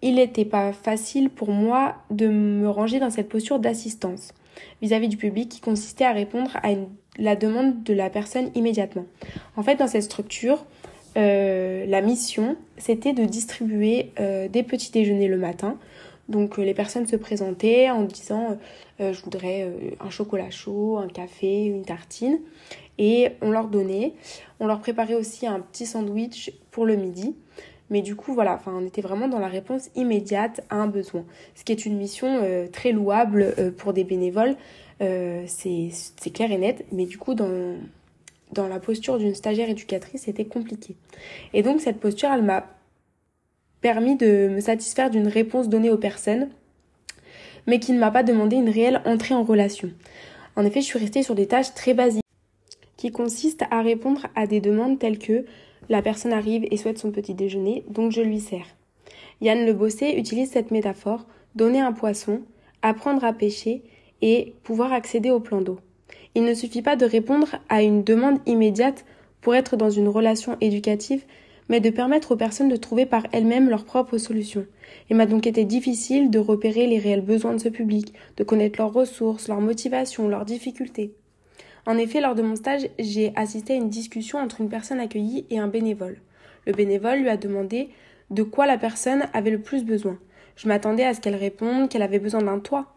Il 0.00 0.14
n'était 0.14 0.46
pas 0.46 0.72
facile 0.72 1.28
pour 1.28 1.50
moi 1.50 1.96
de 2.08 2.26
me 2.26 2.70
ranger 2.70 2.98
dans 2.98 3.10
cette 3.10 3.28
posture 3.28 3.58
d'assistance 3.58 4.32
vis-à-vis 4.80 5.08
du 5.08 5.18
public 5.18 5.50
qui 5.50 5.60
consistait 5.60 6.06
à 6.06 6.12
répondre 6.12 6.56
à 6.62 6.70
la 7.18 7.36
demande 7.36 7.82
de 7.82 7.92
la 7.92 8.08
personne 8.08 8.50
immédiatement. 8.54 9.04
En 9.58 9.62
fait, 9.62 9.76
dans 9.76 9.86
cette 9.86 10.04
structure, 10.04 10.64
euh, 11.16 11.86
la 11.86 12.00
mission, 12.00 12.56
c'était 12.76 13.12
de 13.12 13.24
distribuer 13.24 14.12
euh, 14.18 14.48
des 14.48 14.62
petits 14.62 14.90
déjeuners 14.90 15.28
le 15.28 15.36
matin. 15.36 15.78
Donc 16.28 16.58
euh, 16.58 16.64
les 16.64 16.74
personnes 16.74 17.06
se 17.06 17.16
présentaient 17.16 17.90
en 17.90 18.02
disant 18.02 18.58
je 19.00 19.20
voudrais 19.22 19.68
un 19.98 20.08
chocolat 20.10 20.50
chaud, 20.50 20.98
un 20.98 21.08
café, 21.08 21.64
une 21.64 21.84
tartine 21.84 22.38
et 22.96 23.32
on 23.42 23.50
leur 23.50 23.66
donnait. 23.66 24.14
On 24.60 24.68
leur 24.68 24.78
préparait 24.78 25.14
aussi 25.14 25.48
un 25.48 25.58
petit 25.58 25.84
sandwich 25.84 26.52
pour 26.70 26.86
le 26.86 26.94
midi. 26.94 27.34
Mais 27.90 28.02
du 28.02 28.14
coup, 28.14 28.34
voilà, 28.34 28.60
on 28.66 28.86
était 28.86 29.02
vraiment 29.02 29.26
dans 29.26 29.40
la 29.40 29.48
réponse 29.48 29.90
immédiate 29.96 30.60
à 30.70 30.76
un 30.76 30.86
besoin. 30.86 31.24
Ce 31.56 31.64
qui 31.64 31.72
est 31.72 31.84
une 31.84 31.96
mission 31.96 32.40
très 32.72 32.92
louable 32.92 33.52
pour 33.78 33.92
des 33.92 34.04
bénévoles, 34.04 34.54
c'est 35.00 36.32
clair 36.32 36.52
et 36.52 36.58
net. 36.58 36.86
Mais 36.92 37.06
du 37.06 37.18
coup, 37.18 37.34
dans, 37.34 37.74
dans 38.54 38.68
la 38.68 38.80
posture 38.80 39.18
d'une 39.18 39.34
stagiaire 39.34 39.68
éducatrice, 39.68 40.22
c'était 40.22 40.44
compliqué. 40.44 40.96
Et 41.52 41.62
donc, 41.62 41.80
cette 41.80 42.00
posture, 42.00 42.30
elle 42.32 42.42
m'a 42.42 42.66
permis 43.80 44.16
de 44.16 44.48
me 44.48 44.60
satisfaire 44.60 45.10
d'une 45.10 45.28
réponse 45.28 45.68
donnée 45.68 45.90
aux 45.90 45.98
personnes, 45.98 46.48
mais 47.66 47.78
qui 47.78 47.92
ne 47.92 47.98
m'a 47.98 48.10
pas 48.10 48.22
demandé 48.22 48.56
une 48.56 48.70
réelle 48.70 49.02
entrée 49.04 49.34
en 49.34 49.42
relation. 49.42 49.90
En 50.56 50.64
effet, 50.64 50.80
je 50.80 50.86
suis 50.86 50.98
restée 50.98 51.22
sur 51.22 51.34
des 51.34 51.46
tâches 51.46 51.74
très 51.74 51.94
basiques 51.94 52.22
qui 52.96 53.10
consiste 53.10 53.64
à 53.70 53.82
répondre 53.82 54.26
à 54.34 54.46
des 54.46 54.60
demandes 54.60 54.98
telles 54.98 55.18
que 55.18 55.44
la 55.90 56.00
personne 56.00 56.32
arrive 56.32 56.66
et 56.70 56.76
souhaite 56.76 56.98
son 56.98 57.10
petit 57.10 57.34
déjeuner, 57.34 57.84
donc 57.88 58.12
je 58.12 58.22
lui 58.22 58.40
sers. 58.40 58.66
Yann 59.40 59.66
Le 59.66 59.72
Bossé 59.74 60.14
utilise 60.16 60.50
cette 60.50 60.70
métaphore, 60.70 61.26
donner 61.54 61.80
un 61.80 61.92
poisson, 61.92 62.40
apprendre 62.82 63.24
à 63.24 63.32
pêcher 63.32 63.82
et 64.22 64.54
pouvoir 64.62 64.92
accéder 64.92 65.30
au 65.30 65.40
plan 65.40 65.60
d'eau. 65.60 65.78
Il 66.34 66.44
ne 66.44 66.54
suffit 66.54 66.82
pas 66.82 66.96
de 66.96 67.06
répondre 67.06 67.56
à 67.68 67.82
une 67.82 68.02
demande 68.02 68.38
immédiate 68.46 69.04
pour 69.40 69.54
être 69.54 69.76
dans 69.76 69.90
une 69.90 70.08
relation 70.08 70.56
éducative, 70.60 71.24
mais 71.68 71.80
de 71.80 71.90
permettre 71.90 72.32
aux 72.32 72.36
personnes 72.36 72.68
de 72.68 72.76
trouver 72.76 73.06
par 73.06 73.26
elles-mêmes 73.32 73.70
leurs 73.70 73.84
propres 73.84 74.18
solutions. 74.18 74.66
Il 75.10 75.16
m'a 75.16 75.26
donc 75.26 75.46
été 75.46 75.64
difficile 75.64 76.30
de 76.30 76.38
repérer 76.38 76.86
les 76.86 76.98
réels 76.98 77.20
besoins 77.20 77.54
de 77.54 77.60
ce 77.60 77.68
public, 77.68 78.12
de 78.36 78.44
connaître 78.44 78.80
leurs 78.80 78.92
ressources, 78.92 79.48
leurs 79.48 79.60
motivations, 79.60 80.28
leurs 80.28 80.44
difficultés. 80.44 81.14
En 81.86 81.98
effet, 81.98 82.20
lors 82.20 82.34
de 82.34 82.42
mon 82.42 82.56
stage, 82.56 82.88
j'ai 82.98 83.32
assisté 83.36 83.74
à 83.74 83.76
une 83.76 83.90
discussion 83.90 84.38
entre 84.38 84.60
une 84.60 84.68
personne 84.70 85.00
accueillie 85.00 85.46
et 85.50 85.58
un 85.58 85.68
bénévole. 85.68 86.18
Le 86.66 86.72
bénévole 86.72 87.20
lui 87.20 87.28
a 87.28 87.36
demandé 87.36 87.90
de 88.30 88.42
quoi 88.42 88.66
la 88.66 88.78
personne 88.78 89.24
avait 89.34 89.50
le 89.50 89.60
plus 89.60 89.84
besoin. 89.84 90.18
Je 90.56 90.68
m'attendais 90.68 91.04
à 91.04 91.14
ce 91.14 91.20
qu'elle 91.20 91.34
réponde 91.34 91.88
qu'elle 91.88 92.02
avait 92.02 92.18
besoin 92.18 92.42
d'un 92.42 92.58
toit. 92.58 92.94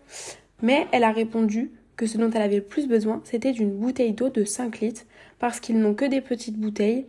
Mais 0.62 0.88
elle 0.91 1.03
a 1.03 1.12
répondu 1.12 1.72
que 1.98 2.06
ce 2.06 2.18
dont 2.18 2.32
elle 2.32 2.42
avait 2.42 2.58
le 2.58 2.63
plus 2.63 2.88
besoin, 2.88 3.22
c'était 3.25 3.51
d'une 3.51 3.72
bouteille 3.72 4.13
d'eau 4.13 4.30
de 4.30 4.46
5 4.46 4.80
litres, 4.80 5.06
parce 5.39 5.60
qu'ils 5.60 5.80
n'ont 5.80 5.96
que 5.96 6.06
des 6.06 6.22
petites 6.22 6.58
bouteilles, 6.58 7.08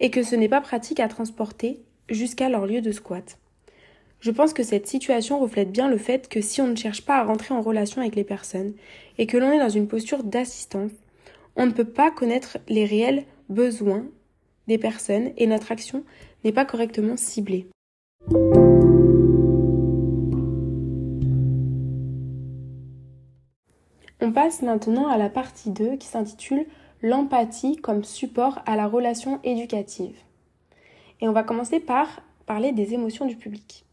et 0.00 0.10
que 0.10 0.22
ce 0.22 0.34
n'est 0.34 0.48
pas 0.48 0.60
pratique 0.60 1.00
à 1.00 1.08
transporter 1.08 1.80
jusqu'à 2.08 2.48
leur 2.48 2.66
lieu 2.66 2.80
de 2.80 2.92
squat. 2.92 3.38
Je 4.20 4.30
pense 4.30 4.52
que 4.52 4.62
cette 4.62 4.86
situation 4.86 5.38
reflète 5.40 5.72
bien 5.72 5.88
le 5.88 5.96
fait 5.96 6.28
que 6.28 6.42
si 6.42 6.60
on 6.60 6.66
ne 6.66 6.76
cherche 6.76 7.02
pas 7.02 7.18
à 7.18 7.24
rentrer 7.24 7.54
en 7.54 7.62
relation 7.62 8.02
avec 8.02 8.16
les 8.16 8.24
personnes 8.24 8.74
et 9.16 9.26
que 9.26 9.38
l'on 9.38 9.50
est 9.50 9.58
dans 9.58 9.70
une 9.70 9.88
posture 9.88 10.24
d'assistance, 10.24 10.92
on 11.56 11.66
ne 11.66 11.72
peut 11.72 11.84
pas 11.84 12.10
connaître 12.10 12.58
les 12.68 12.84
réels 12.84 13.24
besoins 13.48 14.04
des 14.68 14.78
personnes 14.78 15.30
et 15.36 15.46
notre 15.46 15.72
action 15.72 16.04
n'est 16.44 16.52
pas 16.52 16.64
correctement 16.64 17.16
ciblée. 17.16 17.66
On 24.22 24.32
passe 24.32 24.60
maintenant 24.60 25.08
à 25.08 25.16
la 25.16 25.30
partie 25.30 25.70
2 25.70 25.96
qui 25.96 26.06
s'intitule 26.06 26.66
L'empathie 27.00 27.76
comme 27.76 28.04
support 28.04 28.58
à 28.66 28.76
la 28.76 28.86
relation 28.86 29.40
éducative. 29.44 30.14
Et 31.22 31.28
on 31.28 31.32
va 31.32 31.42
commencer 31.42 31.80
par 31.80 32.20
parler 32.44 32.72
des 32.72 32.92
émotions 32.92 33.24
du 33.24 33.36
public. 33.36 33.86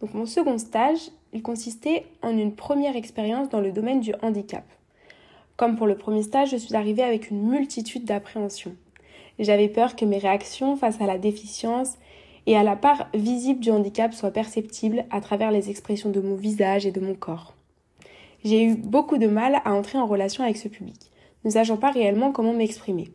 Donc 0.00 0.14
mon 0.14 0.26
second 0.26 0.58
stage, 0.58 1.10
il 1.32 1.42
consistait 1.42 2.06
en 2.22 2.38
une 2.38 2.54
première 2.54 2.94
expérience 2.94 3.48
dans 3.48 3.60
le 3.60 3.72
domaine 3.72 3.98
du 3.98 4.14
handicap. 4.22 4.64
Comme 5.56 5.74
pour 5.74 5.88
le 5.88 5.96
premier 5.96 6.22
stage, 6.22 6.50
je 6.50 6.56
suis 6.56 6.76
arrivée 6.76 7.02
avec 7.02 7.28
une 7.28 7.42
multitude 7.42 8.04
d'appréhensions. 8.04 8.76
J'avais 9.40 9.68
peur 9.68 9.96
que 9.96 10.04
mes 10.04 10.18
réactions 10.18 10.76
face 10.76 11.00
à 11.00 11.06
la 11.06 11.18
déficience 11.18 11.98
et 12.46 12.56
à 12.56 12.62
la 12.62 12.76
part 12.76 13.08
visible 13.12 13.58
du 13.58 13.72
handicap 13.72 14.14
soient 14.14 14.30
perceptibles 14.30 15.04
à 15.10 15.20
travers 15.20 15.50
les 15.50 15.68
expressions 15.68 16.10
de 16.10 16.20
mon 16.20 16.36
visage 16.36 16.86
et 16.86 16.92
de 16.92 17.00
mon 17.00 17.16
corps. 17.16 17.57
J'ai 18.44 18.62
eu 18.62 18.76
beaucoup 18.76 19.18
de 19.18 19.26
mal 19.26 19.60
à 19.64 19.74
entrer 19.74 19.98
en 19.98 20.06
relation 20.06 20.44
avec 20.44 20.56
ce 20.56 20.68
public, 20.68 21.10
ne 21.44 21.50
sachant 21.50 21.76
pas 21.76 21.90
réellement 21.90 22.30
comment 22.30 22.52
m'exprimer. 22.52 23.08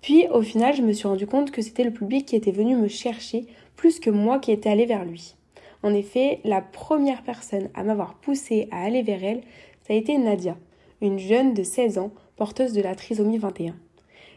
Puis, 0.00 0.26
au 0.28 0.42
final, 0.42 0.74
je 0.74 0.82
me 0.82 0.92
suis 0.92 1.06
rendu 1.06 1.26
compte 1.26 1.50
que 1.50 1.62
c'était 1.62 1.84
le 1.84 1.92
public 1.92 2.26
qui 2.26 2.36
était 2.36 2.50
venu 2.50 2.76
me 2.76 2.88
chercher 2.88 3.46
plus 3.76 4.00
que 4.00 4.10
moi 4.10 4.38
qui 4.38 4.52
étais 4.52 4.68
allé 4.68 4.86
vers 4.86 5.04
lui. 5.04 5.36
En 5.82 5.94
effet, 5.94 6.40
la 6.44 6.60
première 6.60 7.22
personne 7.22 7.68
à 7.74 7.84
m'avoir 7.84 8.14
poussé 8.14 8.68
à 8.72 8.82
aller 8.82 9.02
vers 9.02 9.22
elle, 9.22 9.42
ça 9.86 9.94
a 9.94 9.96
été 9.96 10.18
Nadia, 10.18 10.56
une 11.00 11.18
jeune 11.18 11.54
de 11.54 11.62
16 11.62 11.98
ans, 11.98 12.10
porteuse 12.36 12.72
de 12.72 12.82
la 12.82 12.94
trisomie 12.94 13.38
21. 13.38 13.74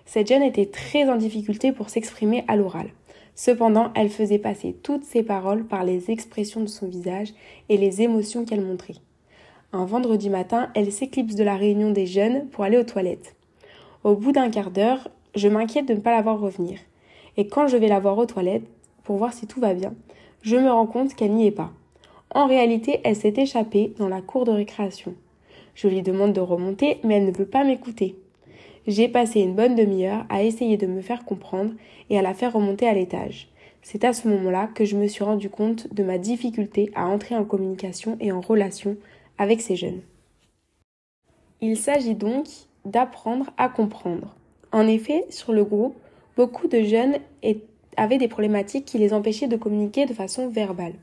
Cette 0.05 0.27
jeune 0.27 0.43
était 0.43 0.67
très 0.67 1.09
en 1.09 1.15
difficulté 1.15 1.71
pour 1.71 1.89
s'exprimer 1.89 2.43
à 2.47 2.55
l'oral. 2.55 2.89
Cependant, 3.35 3.91
elle 3.95 4.09
faisait 4.09 4.37
passer 4.37 4.73
toutes 4.73 5.05
ses 5.05 5.23
paroles 5.23 5.65
par 5.65 5.83
les 5.83 6.11
expressions 6.11 6.61
de 6.61 6.67
son 6.67 6.87
visage 6.87 7.33
et 7.69 7.77
les 7.77 8.01
émotions 8.01 8.45
qu'elle 8.45 8.65
montrait. 8.65 8.95
Un 9.71 9.85
vendredi 9.85 10.31
matin, 10.31 10.71
elle 10.73 10.91
s'éclipse 10.91 11.35
de 11.35 11.43
la 11.43 11.55
réunion 11.55 11.91
des 11.91 12.07
jeunes 12.07 12.47
pour 12.47 12.63
aller 12.63 12.77
aux 12.77 12.83
toilettes. 12.83 13.35
Au 14.03 14.15
bout 14.15 14.31
d'un 14.31 14.49
quart 14.49 14.71
d'heure, 14.71 15.09
je 15.35 15.47
m'inquiète 15.47 15.87
de 15.87 15.93
ne 15.93 15.99
pas 15.99 16.15
la 16.15 16.23
voir 16.23 16.39
revenir. 16.39 16.79
Et 17.37 17.45
quand 17.45 17.67
je 17.67 17.77
vais 17.77 17.87
la 17.87 17.99
voir 17.99 18.17
aux 18.17 18.25
toilettes, 18.25 18.65
pour 19.03 19.17
voir 19.17 19.31
si 19.31 19.45
tout 19.45 19.59
va 19.59 19.75
bien, 19.75 19.93
je 20.41 20.55
me 20.55 20.71
rends 20.71 20.87
compte 20.87 21.13
qu'elle 21.13 21.33
n'y 21.33 21.45
est 21.45 21.51
pas. 21.51 21.71
En 22.33 22.47
réalité, 22.47 22.99
elle 23.03 23.15
s'est 23.15 23.35
échappée 23.37 23.93
dans 23.99 24.07
la 24.09 24.21
cour 24.21 24.43
de 24.43 24.51
récréation. 24.51 25.13
Je 25.75 25.87
lui 25.87 26.01
demande 26.01 26.33
de 26.33 26.41
remonter, 26.41 26.97
mais 27.03 27.17
elle 27.17 27.27
ne 27.27 27.31
veut 27.31 27.45
pas 27.45 27.63
m'écouter. 27.63 28.15
J'ai 28.87 29.07
passé 29.07 29.41
une 29.41 29.53
bonne 29.53 29.75
demi-heure 29.75 30.25
à 30.29 30.41
essayer 30.41 30.77
de 30.77 30.87
me 30.87 31.01
faire 31.01 31.25
comprendre 31.25 31.73
et 32.09 32.17
à 32.17 32.23
la 32.23 32.33
faire 32.33 32.53
remonter 32.53 32.87
à 32.87 32.93
l'étage. 32.95 33.49
C'est 33.83 34.03
à 34.03 34.13
ce 34.13 34.27
moment-là 34.29 34.67
que 34.73 34.83
je 34.83 34.97
me 34.97 35.07
suis 35.07 35.23
rendu 35.23 35.51
compte 35.51 35.93
de 35.93 36.03
ma 36.03 36.17
difficulté 36.17 36.89
à 36.95 37.05
entrer 37.05 37.35
en 37.35 37.45
communication 37.45 38.17
et 38.19 38.31
en 38.31 38.41
relation 38.41 38.97
avec 39.39 39.61
ces 39.61 39.75
jeunes. 39.75 40.01
Il 41.61 41.75
s'agit 41.77 42.13
donc 42.13 42.45
d'apprendre 42.85 43.47
à 43.57 43.67
comprendre. 43.69 44.35
En 44.71 44.87
effet, 44.87 45.25
sur 45.29 45.51
le 45.51 45.63
groupe, 45.63 45.95
beaucoup 46.37 46.67
de 46.67 46.83
jeunes 46.83 47.17
avaient 47.97 48.17
des 48.19 48.27
problématiques 48.27 48.85
qui 48.85 48.99
les 48.99 49.13
empêchaient 49.13 49.47
de 49.47 49.57
communiquer 49.57 50.05
de 50.05 50.13
façon 50.13 50.47
verbale. 50.47 50.93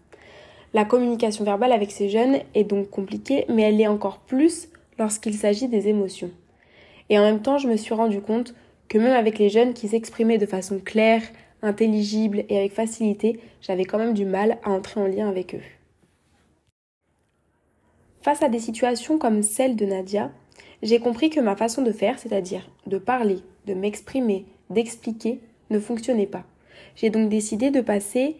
La 0.72 0.84
communication 0.84 1.44
verbale 1.44 1.72
avec 1.72 1.90
ces 1.90 2.08
jeunes 2.08 2.38
est 2.54 2.64
donc 2.64 2.90
compliquée, 2.90 3.44
mais 3.48 3.62
elle 3.62 3.78
l'est 3.78 3.86
encore 3.86 4.18
plus 4.18 4.68
lorsqu'il 4.98 5.34
s'agit 5.34 5.68
des 5.68 5.88
émotions. 5.88 6.30
Et 7.08 7.18
en 7.18 7.22
même 7.22 7.42
temps, 7.42 7.58
je 7.58 7.68
me 7.68 7.76
suis 7.76 7.94
rendu 7.94 8.20
compte 8.20 8.54
que 8.88 8.98
même 8.98 9.12
avec 9.12 9.38
les 9.38 9.48
jeunes 9.48 9.74
qui 9.74 9.88
s'exprimaient 9.88 10.38
de 10.38 10.46
façon 10.46 10.78
claire, 10.78 11.22
intelligible 11.62 12.44
et 12.48 12.58
avec 12.58 12.72
facilité, 12.72 13.40
j'avais 13.60 13.84
quand 13.84 13.98
même 13.98 14.14
du 14.14 14.24
mal 14.24 14.58
à 14.64 14.70
entrer 14.70 15.00
en 15.00 15.06
lien 15.06 15.28
avec 15.28 15.54
eux. 15.54 15.75
Face 18.26 18.42
à 18.42 18.48
des 18.48 18.58
situations 18.58 19.18
comme 19.18 19.44
celle 19.44 19.76
de 19.76 19.86
Nadia, 19.86 20.32
j'ai 20.82 20.98
compris 20.98 21.30
que 21.30 21.38
ma 21.38 21.54
façon 21.54 21.82
de 21.82 21.92
faire, 21.92 22.18
c'est-à-dire 22.18 22.68
de 22.88 22.98
parler, 22.98 23.38
de 23.68 23.74
m'exprimer, 23.74 24.46
d'expliquer, 24.68 25.38
ne 25.70 25.78
fonctionnait 25.78 26.26
pas. 26.26 26.42
J'ai 26.96 27.08
donc 27.08 27.28
décidé 27.28 27.70
de 27.70 27.80
passer 27.80 28.34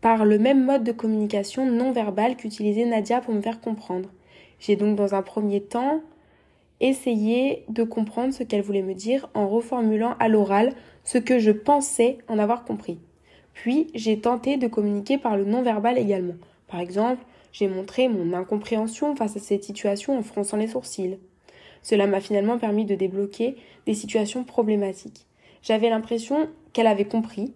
par 0.00 0.24
le 0.24 0.38
même 0.38 0.64
mode 0.64 0.84
de 0.84 0.92
communication 0.92 1.68
non 1.68 1.90
verbale 1.90 2.36
qu'utilisait 2.36 2.84
Nadia 2.84 3.20
pour 3.20 3.34
me 3.34 3.40
faire 3.40 3.60
comprendre. 3.60 4.10
J'ai 4.60 4.76
donc 4.76 4.94
dans 4.94 5.12
un 5.16 5.22
premier 5.22 5.60
temps 5.60 6.02
essayé 6.78 7.64
de 7.68 7.82
comprendre 7.82 8.32
ce 8.32 8.44
qu'elle 8.44 8.62
voulait 8.62 8.80
me 8.80 8.94
dire 8.94 9.28
en 9.34 9.48
reformulant 9.48 10.14
à 10.20 10.28
l'oral 10.28 10.72
ce 11.02 11.18
que 11.18 11.40
je 11.40 11.50
pensais 11.50 12.18
en 12.28 12.38
avoir 12.38 12.64
compris. 12.64 13.00
Puis 13.54 13.88
j'ai 13.92 14.20
tenté 14.20 14.56
de 14.56 14.68
communiquer 14.68 15.18
par 15.18 15.36
le 15.36 15.46
non-verbal 15.46 15.98
également. 15.98 16.36
Par 16.68 16.78
exemple, 16.78 17.24
j'ai 17.52 17.68
montré 17.68 18.08
mon 18.08 18.32
incompréhension 18.32 19.16
face 19.16 19.36
à 19.36 19.40
cette 19.40 19.64
situation 19.64 20.18
en 20.18 20.22
fronçant 20.22 20.56
les 20.56 20.68
sourcils. 20.68 21.18
Cela 21.82 22.06
m'a 22.06 22.20
finalement 22.20 22.58
permis 22.58 22.84
de 22.84 22.94
débloquer 22.94 23.56
des 23.86 23.94
situations 23.94 24.44
problématiques. 24.44 25.26
J'avais 25.62 25.90
l'impression 25.90 26.48
qu'elle 26.72 26.86
avait 26.86 27.04
compris 27.04 27.52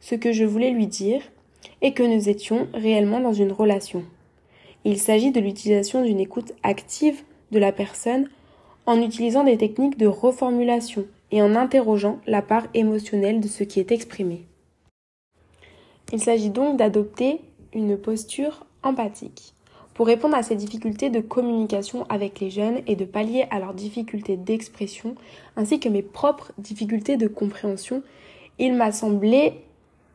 ce 0.00 0.14
que 0.14 0.32
je 0.32 0.44
voulais 0.44 0.70
lui 0.70 0.86
dire 0.86 1.22
et 1.82 1.92
que 1.92 2.02
nous 2.02 2.28
étions 2.28 2.68
réellement 2.74 3.20
dans 3.20 3.32
une 3.32 3.52
relation. 3.52 4.04
Il 4.84 4.98
s'agit 4.98 5.30
de 5.30 5.40
l'utilisation 5.40 6.04
d'une 6.04 6.20
écoute 6.20 6.52
active 6.62 7.22
de 7.52 7.58
la 7.58 7.72
personne 7.72 8.28
en 8.86 9.00
utilisant 9.00 9.44
des 9.44 9.56
techniques 9.56 9.96
de 9.96 10.06
reformulation 10.06 11.06
et 11.30 11.40
en 11.40 11.54
interrogeant 11.56 12.20
la 12.26 12.42
part 12.42 12.66
émotionnelle 12.74 13.40
de 13.40 13.48
ce 13.48 13.64
qui 13.64 13.80
est 13.80 13.92
exprimé. 13.92 14.42
Il 16.12 16.20
s'agit 16.20 16.50
donc 16.50 16.76
d'adopter 16.76 17.40
une 17.72 17.96
posture 17.96 18.66
empathique. 18.84 19.54
Pour 19.94 20.06
répondre 20.06 20.36
à 20.36 20.42
ces 20.42 20.56
difficultés 20.56 21.08
de 21.08 21.20
communication 21.20 22.04
avec 22.08 22.40
les 22.40 22.50
jeunes 22.50 22.80
et 22.86 22.96
de 22.96 23.04
pallier 23.04 23.46
à 23.50 23.60
leurs 23.60 23.74
difficultés 23.74 24.36
d'expression, 24.36 25.14
ainsi 25.56 25.78
que 25.78 25.88
mes 25.88 26.02
propres 26.02 26.52
difficultés 26.58 27.16
de 27.16 27.28
compréhension, 27.28 28.02
il 28.58 28.74
m'a 28.74 28.92
semblé 28.92 29.54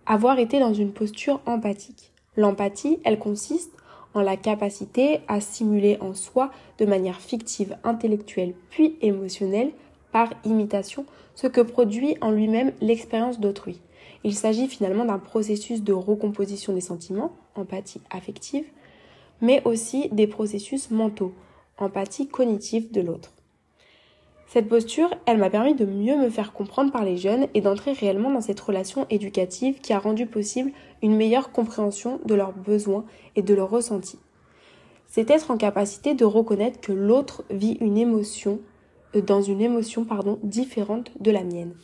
avoir 0.05 0.39
été 0.39 0.59
dans 0.59 0.73
une 0.73 0.91
posture 0.91 1.39
empathique. 1.45 2.11
L'empathie, 2.35 2.99
elle 3.05 3.19
consiste 3.19 3.71
en 4.13 4.21
la 4.21 4.37
capacité 4.37 5.21
à 5.27 5.39
simuler 5.39 5.97
en 6.01 6.13
soi 6.13 6.51
de 6.77 6.85
manière 6.85 7.21
fictive, 7.21 7.77
intellectuelle 7.83 8.53
puis 8.69 8.97
émotionnelle, 9.01 9.71
par 10.11 10.29
imitation, 10.43 11.05
ce 11.35 11.47
que 11.47 11.61
produit 11.61 12.17
en 12.21 12.31
lui-même 12.31 12.73
l'expérience 12.81 13.39
d'autrui. 13.39 13.79
Il 14.23 14.35
s'agit 14.35 14.67
finalement 14.67 15.05
d'un 15.05 15.19
processus 15.19 15.83
de 15.83 15.93
recomposition 15.93 16.73
des 16.73 16.81
sentiments, 16.81 17.33
empathie 17.55 18.01
affective, 18.09 18.65
mais 19.41 19.61
aussi 19.65 20.09
des 20.09 20.27
processus 20.27 20.91
mentaux, 20.91 21.33
empathie 21.77 22.27
cognitive 22.27 22.91
de 22.91 23.01
l'autre. 23.01 23.31
Cette 24.47 24.67
posture, 24.67 25.13
elle 25.27 25.37
m'a 25.37 25.51
permis 25.51 25.75
de 25.75 25.85
mieux 25.85 26.17
me 26.17 26.29
faire 26.29 26.53
comprendre 26.53 26.91
par 26.91 27.05
les 27.05 27.17
jeunes 27.17 27.47
et 27.53 27.61
d'entrer 27.61 27.93
réellement 27.93 28.31
dans 28.31 28.41
cette 28.41 28.59
relation 28.59 29.05
éducative 29.11 29.79
qui 29.79 29.93
a 29.93 29.99
rendu 29.99 30.25
possible 30.25 30.71
une 31.03 31.15
meilleure 31.15 31.51
compréhension 31.51 32.19
de 32.25 32.33
leurs 32.33 32.53
besoins 32.53 33.05
et 33.35 33.43
de 33.43 33.53
leurs 33.53 33.69
ressentis. 33.69 34.17
C'est 35.07 35.29
être 35.29 35.51
en 35.51 35.57
capacité 35.57 36.15
de 36.15 36.25
reconnaître 36.25 36.81
que 36.81 36.91
l'autre 36.91 37.43
vit 37.51 37.77
une 37.79 37.97
émotion 37.97 38.59
euh, 39.15 39.21
dans 39.21 39.41
une 39.41 39.61
émotion 39.61 40.03
pardon, 40.03 40.39
différente 40.43 41.11
de 41.19 41.31
la 41.31 41.43
mienne. 41.43 41.75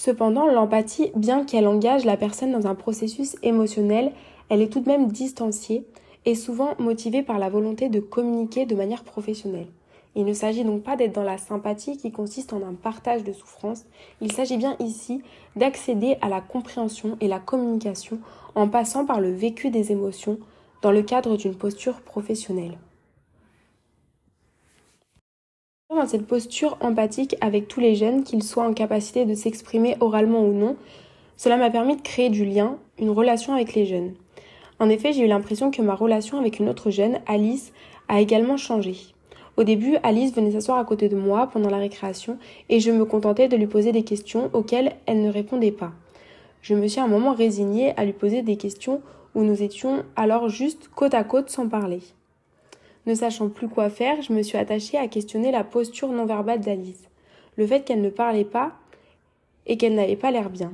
Cependant, 0.00 0.46
l'empathie, 0.46 1.12
bien 1.14 1.44
qu'elle 1.44 1.68
engage 1.68 2.06
la 2.06 2.16
personne 2.16 2.52
dans 2.52 2.66
un 2.66 2.74
processus 2.74 3.36
émotionnel, 3.42 4.12
elle 4.48 4.62
est 4.62 4.72
tout 4.72 4.80
de 4.80 4.88
même 4.88 5.08
distanciée 5.08 5.84
et 6.24 6.34
souvent 6.34 6.70
motivée 6.78 7.22
par 7.22 7.38
la 7.38 7.50
volonté 7.50 7.90
de 7.90 8.00
communiquer 8.00 8.64
de 8.64 8.74
manière 8.74 9.04
professionnelle. 9.04 9.66
Il 10.14 10.24
ne 10.24 10.32
s'agit 10.32 10.64
donc 10.64 10.84
pas 10.84 10.96
d'être 10.96 11.14
dans 11.14 11.22
la 11.22 11.36
sympathie 11.36 11.98
qui 11.98 12.12
consiste 12.12 12.54
en 12.54 12.62
un 12.66 12.72
partage 12.72 13.24
de 13.24 13.32
souffrance, 13.34 13.84
il 14.22 14.32
s'agit 14.32 14.56
bien 14.56 14.74
ici 14.78 15.20
d'accéder 15.54 16.16
à 16.22 16.30
la 16.30 16.40
compréhension 16.40 17.18
et 17.20 17.28
la 17.28 17.38
communication 17.38 18.20
en 18.54 18.68
passant 18.68 19.04
par 19.04 19.20
le 19.20 19.30
vécu 19.30 19.68
des 19.68 19.92
émotions 19.92 20.38
dans 20.80 20.92
le 20.92 21.02
cadre 21.02 21.36
d'une 21.36 21.54
posture 21.54 22.00
professionnelle. 22.00 22.78
Dans 25.90 26.06
cette 26.06 26.28
posture 26.28 26.76
empathique 26.80 27.34
avec 27.40 27.66
tous 27.66 27.80
les 27.80 27.96
jeunes, 27.96 28.22
qu'ils 28.22 28.44
soient 28.44 28.64
en 28.64 28.74
capacité 28.74 29.24
de 29.24 29.34
s'exprimer 29.34 29.96
oralement 29.98 30.44
ou 30.44 30.52
non, 30.52 30.76
cela 31.36 31.56
m'a 31.56 31.68
permis 31.68 31.96
de 31.96 32.00
créer 32.00 32.30
du 32.30 32.44
lien, 32.44 32.78
une 33.00 33.10
relation 33.10 33.54
avec 33.54 33.74
les 33.74 33.86
jeunes. 33.86 34.14
En 34.78 34.88
effet, 34.88 35.12
j'ai 35.12 35.24
eu 35.24 35.26
l'impression 35.26 35.72
que 35.72 35.82
ma 35.82 35.96
relation 35.96 36.38
avec 36.38 36.60
une 36.60 36.68
autre 36.68 36.90
jeune, 36.90 37.18
Alice, 37.26 37.72
a 38.06 38.20
également 38.20 38.56
changé. 38.56 38.94
Au 39.56 39.64
début, 39.64 39.96
Alice 40.04 40.32
venait 40.32 40.52
s'asseoir 40.52 40.78
à 40.78 40.84
côté 40.84 41.08
de 41.08 41.16
moi 41.16 41.48
pendant 41.48 41.70
la 41.70 41.78
récréation 41.78 42.38
et 42.68 42.78
je 42.78 42.92
me 42.92 43.04
contentais 43.04 43.48
de 43.48 43.56
lui 43.56 43.66
poser 43.66 43.90
des 43.90 44.04
questions 44.04 44.48
auxquelles 44.52 44.94
elle 45.06 45.22
ne 45.22 45.32
répondait 45.32 45.72
pas. 45.72 45.90
Je 46.62 46.76
me 46.76 46.86
suis 46.86 47.00
un 47.00 47.08
moment 47.08 47.34
résignée 47.34 47.94
à 47.96 48.04
lui 48.04 48.12
poser 48.12 48.42
des 48.42 48.56
questions 48.56 49.02
où 49.34 49.42
nous 49.42 49.60
étions 49.60 50.04
alors 50.14 50.48
juste 50.48 50.88
côte 50.94 51.14
à 51.14 51.24
côte 51.24 51.50
sans 51.50 51.68
parler. 51.68 52.00
Ne 53.06 53.14
sachant 53.14 53.48
plus 53.48 53.68
quoi 53.68 53.90
faire, 53.90 54.20
je 54.22 54.32
me 54.32 54.42
suis 54.42 54.58
attachée 54.58 54.98
à 54.98 55.08
questionner 55.08 55.50
la 55.50 55.64
posture 55.64 56.08
non 56.08 56.26
verbale 56.26 56.60
d'Alice, 56.60 57.08
le 57.56 57.66
fait 57.66 57.84
qu'elle 57.84 58.02
ne 58.02 58.10
parlait 58.10 58.44
pas 58.44 58.72
et 59.66 59.76
qu'elle 59.76 59.94
n'avait 59.94 60.16
pas 60.16 60.30
l'air 60.30 60.50
bien. 60.50 60.72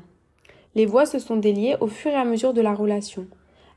Les 0.74 0.86
voix 0.86 1.06
se 1.06 1.18
sont 1.18 1.36
déliées 1.36 1.76
au 1.80 1.86
fur 1.86 2.10
et 2.10 2.16
à 2.16 2.24
mesure 2.24 2.52
de 2.52 2.60
la 2.60 2.74
relation. 2.74 3.26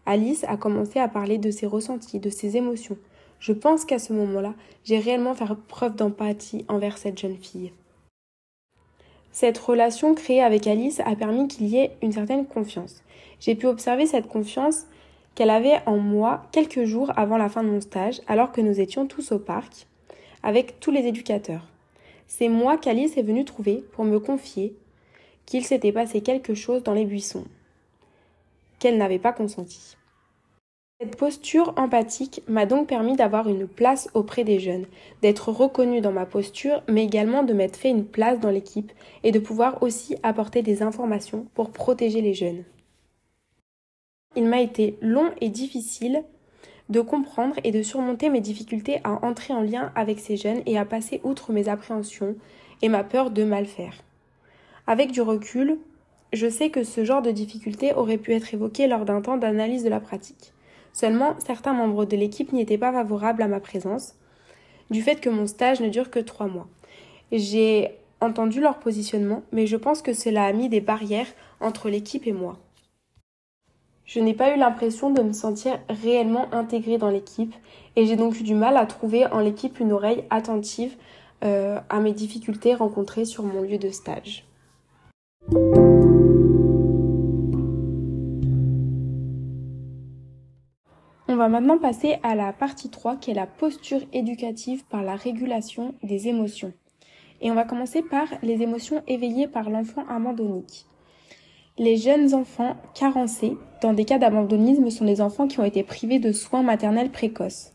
Alice 0.06 0.44
a 0.46 0.58
commencé 0.58 1.00
à 1.00 1.08
parler 1.08 1.38
de 1.38 1.52
ses 1.52 1.68
ressentis, 1.68 2.20
de 2.20 2.30
ses 2.30 2.58
émotions. 2.58 2.98
Je 3.40 3.54
pense 3.54 3.86
qu'à 3.86 4.00
ce 4.00 4.12
moment-là, 4.14 4.54
j'ai 4.84 5.00
réellement 5.00 5.34
fait 5.34 5.46
preuve 5.68 5.96
d'empathie 5.96 6.66
envers 6.68 6.98
cette 6.98 7.20
jeune 7.20 7.38
fille. 7.38 7.72
Cette 9.32 9.58
relation 9.58 10.16
créée 10.16 10.42
avec 10.42 10.68
Alice 10.68 11.00
a 11.06 11.16
permis 11.16 11.48
qu'il 11.48 11.68
y 11.68 11.78
ait 11.78 11.92
une 12.02 12.12
certaine 12.12 12.46
confiance. 12.46 13.04
J'ai 13.40 13.56
pu 13.56 13.68
observer 13.68 14.06
cette 14.06 14.28
confiance 14.28 14.86
qu'elle 15.40 15.52
avait 15.52 15.80
en 15.86 15.96
moi 15.96 16.42
quelques 16.52 16.84
jours 16.84 17.14
avant 17.16 17.38
la 17.38 17.48
fin 17.48 17.64
de 17.64 17.70
mon 17.70 17.80
stage, 17.80 18.20
alors 18.28 18.52
que 18.52 18.60
nous 18.60 18.82
étions 18.82 19.08
tous 19.08 19.32
au 19.32 19.40
parc, 19.40 19.88
avec 20.44 20.82
tous 20.82 20.92
les 20.92 21.08
éducateurs. 21.08 21.66
C'est 22.28 22.50
moi 22.50 22.78
qu'Alice 22.78 23.16
est 23.16 23.24
venue 23.24 23.46
trouver 23.46 23.82
pour 23.94 24.04
me 24.04 24.20
confier 24.20 24.76
qu'il 25.46 25.64
s'était 25.64 25.94
passé 25.94 26.20
quelque 26.20 26.56
chose 26.56 26.84
dans 26.84 26.94
les 26.94 27.06
buissons, 27.06 27.46
qu'elle 28.80 28.98
n'avait 28.98 29.18
pas 29.18 29.32
consenti. 29.32 29.96
Cette 31.00 31.16
posture 31.16 31.74
empathique 31.78 32.44
m'a 32.50 32.66
donc 32.66 32.90
permis 32.90 33.16
d'avoir 33.16 33.48
une 33.48 33.66
place 33.66 34.10
auprès 34.14 34.44
des 34.44 34.60
jeunes, 34.60 34.88
d'être 35.22 35.54
reconnue 35.54 36.02
dans 36.02 36.12
ma 36.12 36.26
posture, 36.26 36.84
mais 36.90 37.06
également 37.06 37.44
de 37.44 37.54
m'être 37.54 37.78
fait 37.78 37.92
une 37.92 38.04
place 38.04 38.42
dans 38.42 38.52
l'équipe 38.52 38.92
et 39.24 39.32
de 39.32 39.40
pouvoir 39.40 39.82
aussi 39.84 40.18
apporter 40.22 40.64
des 40.64 40.84
informations 40.84 41.46
pour 41.54 41.72
protéger 41.72 42.20
les 42.20 42.34
jeunes. 42.34 42.66
Il 44.36 44.46
m'a 44.46 44.62
été 44.62 44.96
long 45.02 45.32
et 45.42 45.50
difficile 45.50 46.24
de 46.90 47.02
comprendre 47.02 47.56
et 47.64 47.72
de 47.72 47.82
surmonter 47.82 48.30
mes 48.30 48.42
difficultés 48.42 49.02
à 49.04 49.26
entrer 49.26 49.54
en 49.54 49.62
lien 49.62 49.92
avec 49.96 50.20
ces 50.20 50.38
jeunes 50.38 50.62
et 50.68 50.78
à 50.78 50.86
passer 50.86 51.20
outre 51.24 51.52
mes 51.52 51.68
appréhensions 51.68 52.36
et 52.84 52.90
ma 52.90 53.04
peur 53.04 53.32
de 53.32 53.44
mal 53.44 53.66
faire. 53.66 53.96
Avec 54.86 55.12
du 55.12 55.22
recul, 55.22 55.80
je 56.32 56.48
sais 56.48 56.70
que 56.70 56.84
ce 56.84 57.04
genre 57.04 57.24
de 57.24 57.32
difficultés 57.32 57.94
aurait 57.94 58.20
pu 58.20 58.34
être 58.34 58.54
évoqué 58.54 58.88
lors 58.88 59.04
d'un 59.04 59.22
temps 59.22 59.38
d'analyse 59.38 59.84
de 59.84 59.90
la 59.90 60.00
pratique. 60.00 60.54
Seulement, 60.94 61.36
certains 61.40 61.74
membres 61.74 62.06
de 62.06 62.16
l'équipe 62.16 62.54
n'y 62.54 62.62
étaient 62.62 62.78
pas 62.78 62.94
favorables 62.94 63.42
à 63.42 63.48
ma 63.48 63.60
présence, 63.60 64.14
du 64.92 65.02
fait 65.02 65.20
que 65.20 65.30
mon 65.30 65.48
stage 65.48 65.82
ne 65.82 65.90
dure 65.90 66.12
que 66.12 66.20
trois 66.20 66.48
mois. 66.48 66.68
J'ai 67.32 67.92
entendu 68.22 68.62
leur 68.62 68.78
positionnement, 68.78 69.42
mais 69.52 69.66
je 69.66 69.78
pense 69.78 70.04
que 70.04 70.14
cela 70.14 70.46
a 70.46 70.54
mis 70.54 70.70
des 70.70 70.82
barrières 70.82 71.34
entre 71.62 71.90
l'équipe 71.90 72.28
et 72.28 72.34
moi. 72.34 72.60
Je 74.10 74.20
n'ai 74.20 74.34
pas 74.34 74.56
eu 74.56 74.58
l'impression 74.58 75.12
de 75.12 75.22
me 75.22 75.34
sentir 75.34 75.78
réellement 75.88 76.52
intégrée 76.52 76.98
dans 76.98 77.12
l'équipe 77.12 77.54
et 77.96 78.08
j'ai 78.08 78.16
donc 78.16 78.40
eu 78.40 78.44
du 78.44 78.56
mal 78.56 78.76
à 78.76 78.88
trouver 78.88 79.28
en 79.28 79.40
l'équipe 79.40 79.80
une 79.80 79.92
oreille 79.92 80.24
attentive 80.32 80.96
euh, 81.44 81.80
à 81.90 82.00
mes 82.00 82.12
difficultés 82.12 82.74
rencontrées 82.74 83.26
sur 83.26 83.44
mon 83.44 83.62
lieu 83.62 83.78
de 83.78 83.90
stage. 83.90 84.48
On 91.28 91.36
va 91.36 91.48
maintenant 91.48 91.78
passer 91.78 92.18
à 92.24 92.34
la 92.34 92.52
partie 92.52 92.90
3 92.90 93.18
qui 93.18 93.30
est 93.30 93.36
la 93.36 93.46
posture 93.46 94.02
éducative 94.12 94.86
par 94.86 95.04
la 95.04 95.16
régulation 95.16 95.94
des 96.02 96.30
émotions. 96.30 96.74
Et 97.42 97.52
on 97.52 97.56
va 97.56 97.64
commencer 97.64 98.02
par 98.02 98.26
les 98.42 98.64
émotions 98.64 99.04
éveillées 99.06 99.48
par 99.48 99.70
l'enfant 99.70 100.04
abandonnique. 100.10 100.89
Les 101.80 101.96
jeunes 101.96 102.34
enfants 102.34 102.76
carencés, 102.94 103.56
dans 103.82 103.94
des 103.94 104.04
cas 104.04 104.18
d'abandonnisme, 104.18 104.90
sont 104.90 105.06
des 105.06 105.22
enfants 105.22 105.48
qui 105.48 105.62
ont 105.62 105.64
été 105.64 105.82
privés 105.82 106.20
de 106.20 106.34
soins 106.34 106.62
maternels 106.62 107.10
précoces. 107.10 107.72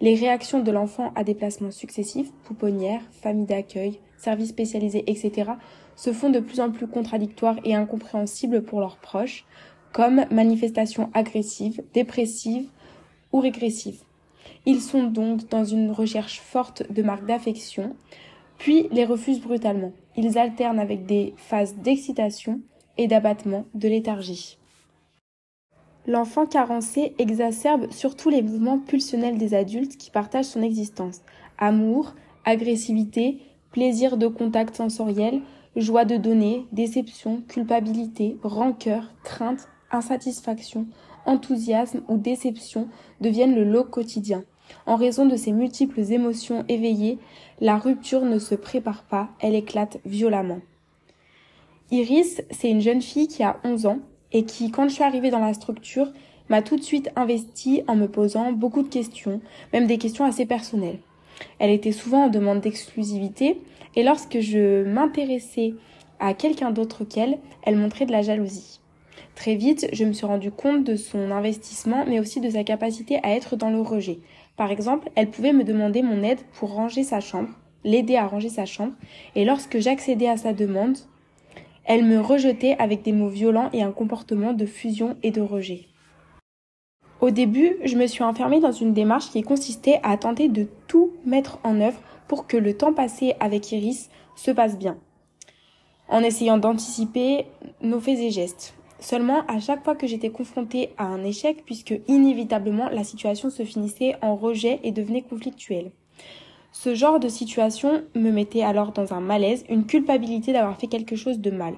Les 0.00 0.14
réactions 0.14 0.60
de 0.60 0.70
l'enfant 0.70 1.10
à 1.16 1.24
des 1.24 1.34
placements 1.34 1.72
successifs, 1.72 2.30
pouponnières, 2.44 3.02
familles 3.10 3.46
d'accueil, 3.46 3.98
services 4.18 4.50
spécialisés, 4.50 5.02
etc., 5.08 5.50
se 5.96 6.12
font 6.12 6.30
de 6.30 6.38
plus 6.38 6.60
en 6.60 6.70
plus 6.70 6.86
contradictoires 6.86 7.56
et 7.64 7.74
incompréhensibles 7.74 8.62
pour 8.62 8.78
leurs 8.78 8.98
proches, 8.98 9.44
comme 9.92 10.26
manifestations 10.30 11.10
agressives, 11.12 11.82
dépressives 11.92 12.68
ou 13.32 13.40
régressives. 13.40 14.02
Ils 14.64 14.80
sont 14.80 15.02
donc 15.02 15.48
dans 15.48 15.64
une 15.64 15.90
recherche 15.90 16.38
forte 16.38 16.88
de 16.88 17.02
marques 17.02 17.26
d'affection, 17.26 17.96
puis 18.58 18.86
les 18.92 19.04
refusent 19.04 19.40
brutalement. 19.40 19.92
Ils 20.16 20.38
alternent 20.38 20.78
avec 20.78 21.04
des 21.04 21.34
phases 21.36 21.74
d'excitation, 21.74 22.60
et 22.98 23.06
d'abattement, 23.06 23.64
de 23.74 23.88
léthargie. 23.88 24.58
L'enfant 26.06 26.44
carencé 26.44 27.14
exacerbe 27.18 27.90
surtout 27.90 28.28
les 28.28 28.42
mouvements 28.42 28.78
pulsionnels 28.78 29.38
des 29.38 29.54
adultes 29.54 29.96
qui 29.96 30.10
partagent 30.10 30.46
son 30.46 30.62
existence. 30.62 31.22
Amour, 31.56 32.14
agressivité, 32.44 33.38
plaisir 33.72 34.18
de 34.18 34.26
contact 34.26 34.76
sensoriel, 34.76 35.40
joie 35.76 36.04
de 36.04 36.16
donner, 36.16 36.66
déception, 36.72 37.42
culpabilité, 37.48 38.36
rancœur, 38.42 39.10
crainte, 39.24 39.68
insatisfaction, 39.90 40.86
enthousiasme 41.24 42.02
ou 42.08 42.18
déception 42.18 42.88
deviennent 43.20 43.54
le 43.54 43.64
lot 43.64 43.84
quotidien. 43.84 44.44
En 44.86 44.96
raison 44.96 45.26
de 45.26 45.36
ces 45.36 45.52
multiples 45.52 46.12
émotions 46.12 46.64
éveillées, 46.68 47.18
la 47.60 47.78
rupture 47.78 48.24
ne 48.24 48.38
se 48.38 48.54
prépare 48.54 49.04
pas, 49.04 49.30
elle 49.40 49.54
éclate 49.54 49.98
violemment. 50.04 50.60
Iris, 51.90 52.42
c'est 52.50 52.70
une 52.70 52.80
jeune 52.80 53.02
fille 53.02 53.28
qui 53.28 53.42
a 53.42 53.58
11 53.62 53.86
ans 53.86 53.98
et 54.32 54.44
qui, 54.44 54.70
quand 54.70 54.88
je 54.88 54.94
suis 54.94 55.04
arrivée 55.04 55.30
dans 55.30 55.38
la 55.38 55.54
structure, 55.54 56.12
m'a 56.48 56.62
tout 56.62 56.76
de 56.76 56.82
suite 56.82 57.10
investie 57.14 57.82
en 57.86 57.96
me 57.96 58.08
posant 58.08 58.52
beaucoup 58.52 58.82
de 58.82 58.88
questions, 58.88 59.40
même 59.72 59.86
des 59.86 59.98
questions 59.98 60.24
assez 60.24 60.46
personnelles. 60.46 60.98
Elle 61.58 61.70
était 61.70 61.92
souvent 61.92 62.24
en 62.24 62.28
demande 62.28 62.60
d'exclusivité 62.60 63.60
et 63.96 64.02
lorsque 64.02 64.40
je 64.40 64.84
m'intéressais 64.84 65.74
à 66.20 66.34
quelqu'un 66.34 66.70
d'autre 66.70 67.04
qu'elle, 67.04 67.38
elle 67.62 67.76
montrait 67.76 68.06
de 68.06 68.12
la 68.12 68.22
jalousie. 68.22 68.80
Très 69.34 69.56
vite, 69.56 69.88
je 69.92 70.04
me 70.04 70.12
suis 70.12 70.26
rendu 70.26 70.50
compte 70.50 70.84
de 70.84 70.96
son 70.96 71.30
investissement, 71.32 72.04
mais 72.06 72.20
aussi 72.20 72.40
de 72.40 72.50
sa 72.50 72.62
capacité 72.62 73.18
à 73.22 73.34
être 73.34 73.56
dans 73.56 73.70
le 73.70 73.80
rejet. 73.80 74.20
Par 74.56 74.70
exemple, 74.70 75.10
elle 75.16 75.30
pouvait 75.30 75.52
me 75.52 75.64
demander 75.64 76.02
mon 76.02 76.22
aide 76.22 76.38
pour 76.54 76.72
ranger 76.72 77.02
sa 77.02 77.20
chambre, 77.20 77.50
l'aider 77.82 78.16
à 78.16 78.26
ranger 78.26 78.48
sa 78.48 78.64
chambre, 78.64 78.92
et 79.34 79.44
lorsque 79.44 79.80
j'accédais 79.80 80.28
à 80.28 80.36
sa 80.36 80.52
demande, 80.52 80.96
elle 81.84 82.04
me 82.04 82.20
rejetait 82.20 82.76
avec 82.78 83.02
des 83.02 83.12
mots 83.12 83.28
violents 83.28 83.70
et 83.72 83.82
un 83.82 83.92
comportement 83.92 84.52
de 84.52 84.66
fusion 84.66 85.16
et 85.22 85.30
de 85.30 85.40
rejet. 85.40 85.86
Au 87.20 87.30
début, 87.30 87.76
je 87.84 87.96
me 87.96 88.06
suis 88.06 88.22
enfermée 88.22 88.60
dans 88.60 88.72
une 88.72 88.92
démarche 88.92 89.30
qui 89.30 89.42
consistait 89.42 90.00
à 90.02 90.16
tenter 90.16 90.48
de 90.48 90.68
tout 90.88 91.12
mettre 91.24 91.58
en 91.62 91.80
œuvre 91.80 92.00
pour 92.28 92.46
que 92.46 92.56
le 92.56 92.76
temps 92.76 92.92
passé 92.92 93.34
avec 93.40 93.70
Iris 93.72 94.10
se 94.36 94.50
passe 94.50 94.78
bien, 94.78 94.98
en 96.08 96.22
essayant 96.22 96.58
d'anticiper 96.58 97.46
nos 97.80 98.00
faits 98.00 98.18
et 98.18 98.30
gestes. 98.30 98.74
Seulement, 99.00 99.44
à 99.48 99.60
chaque 99.60 99.84
fois 99.84 99.94
que 99.94 100.06
j'étais 100.06 100.30
confrontée 100.30 100.90
à 100.96 101.04
un 101.04 101.22
échec, 101.24 101.64
puisque 101.64 101.94
inévitablement 102.08 102.88
la 102.88 103.04
situation 103.04 103.50
se 103.50 103.62
finissait 103.64 104.16
en 104.22 104.34
rejet 104.34 104.80
et 104.82 104.92
devenait 104.92 105.22
conflictuelle. 105.22 105.92
Ce 106.76 106.92
genre 106.96 107.20
de 107.20 107.28
situation 107.28 108.02
me 108.16 108.32
mettait 108.32 108.64
alors 108.64 108.90
dans 108.90 109.14
un 109.14 109.20
malaise, 109.20 109.64
une 109.70 109.86
culpabilité 109.86 110.52
d'avoir 110.52 110.76
fait 110.76 110.88
quelque 110.88 111.14
chose 111.14 111.38
de 111.38 111.52
mal, 111.52 111.74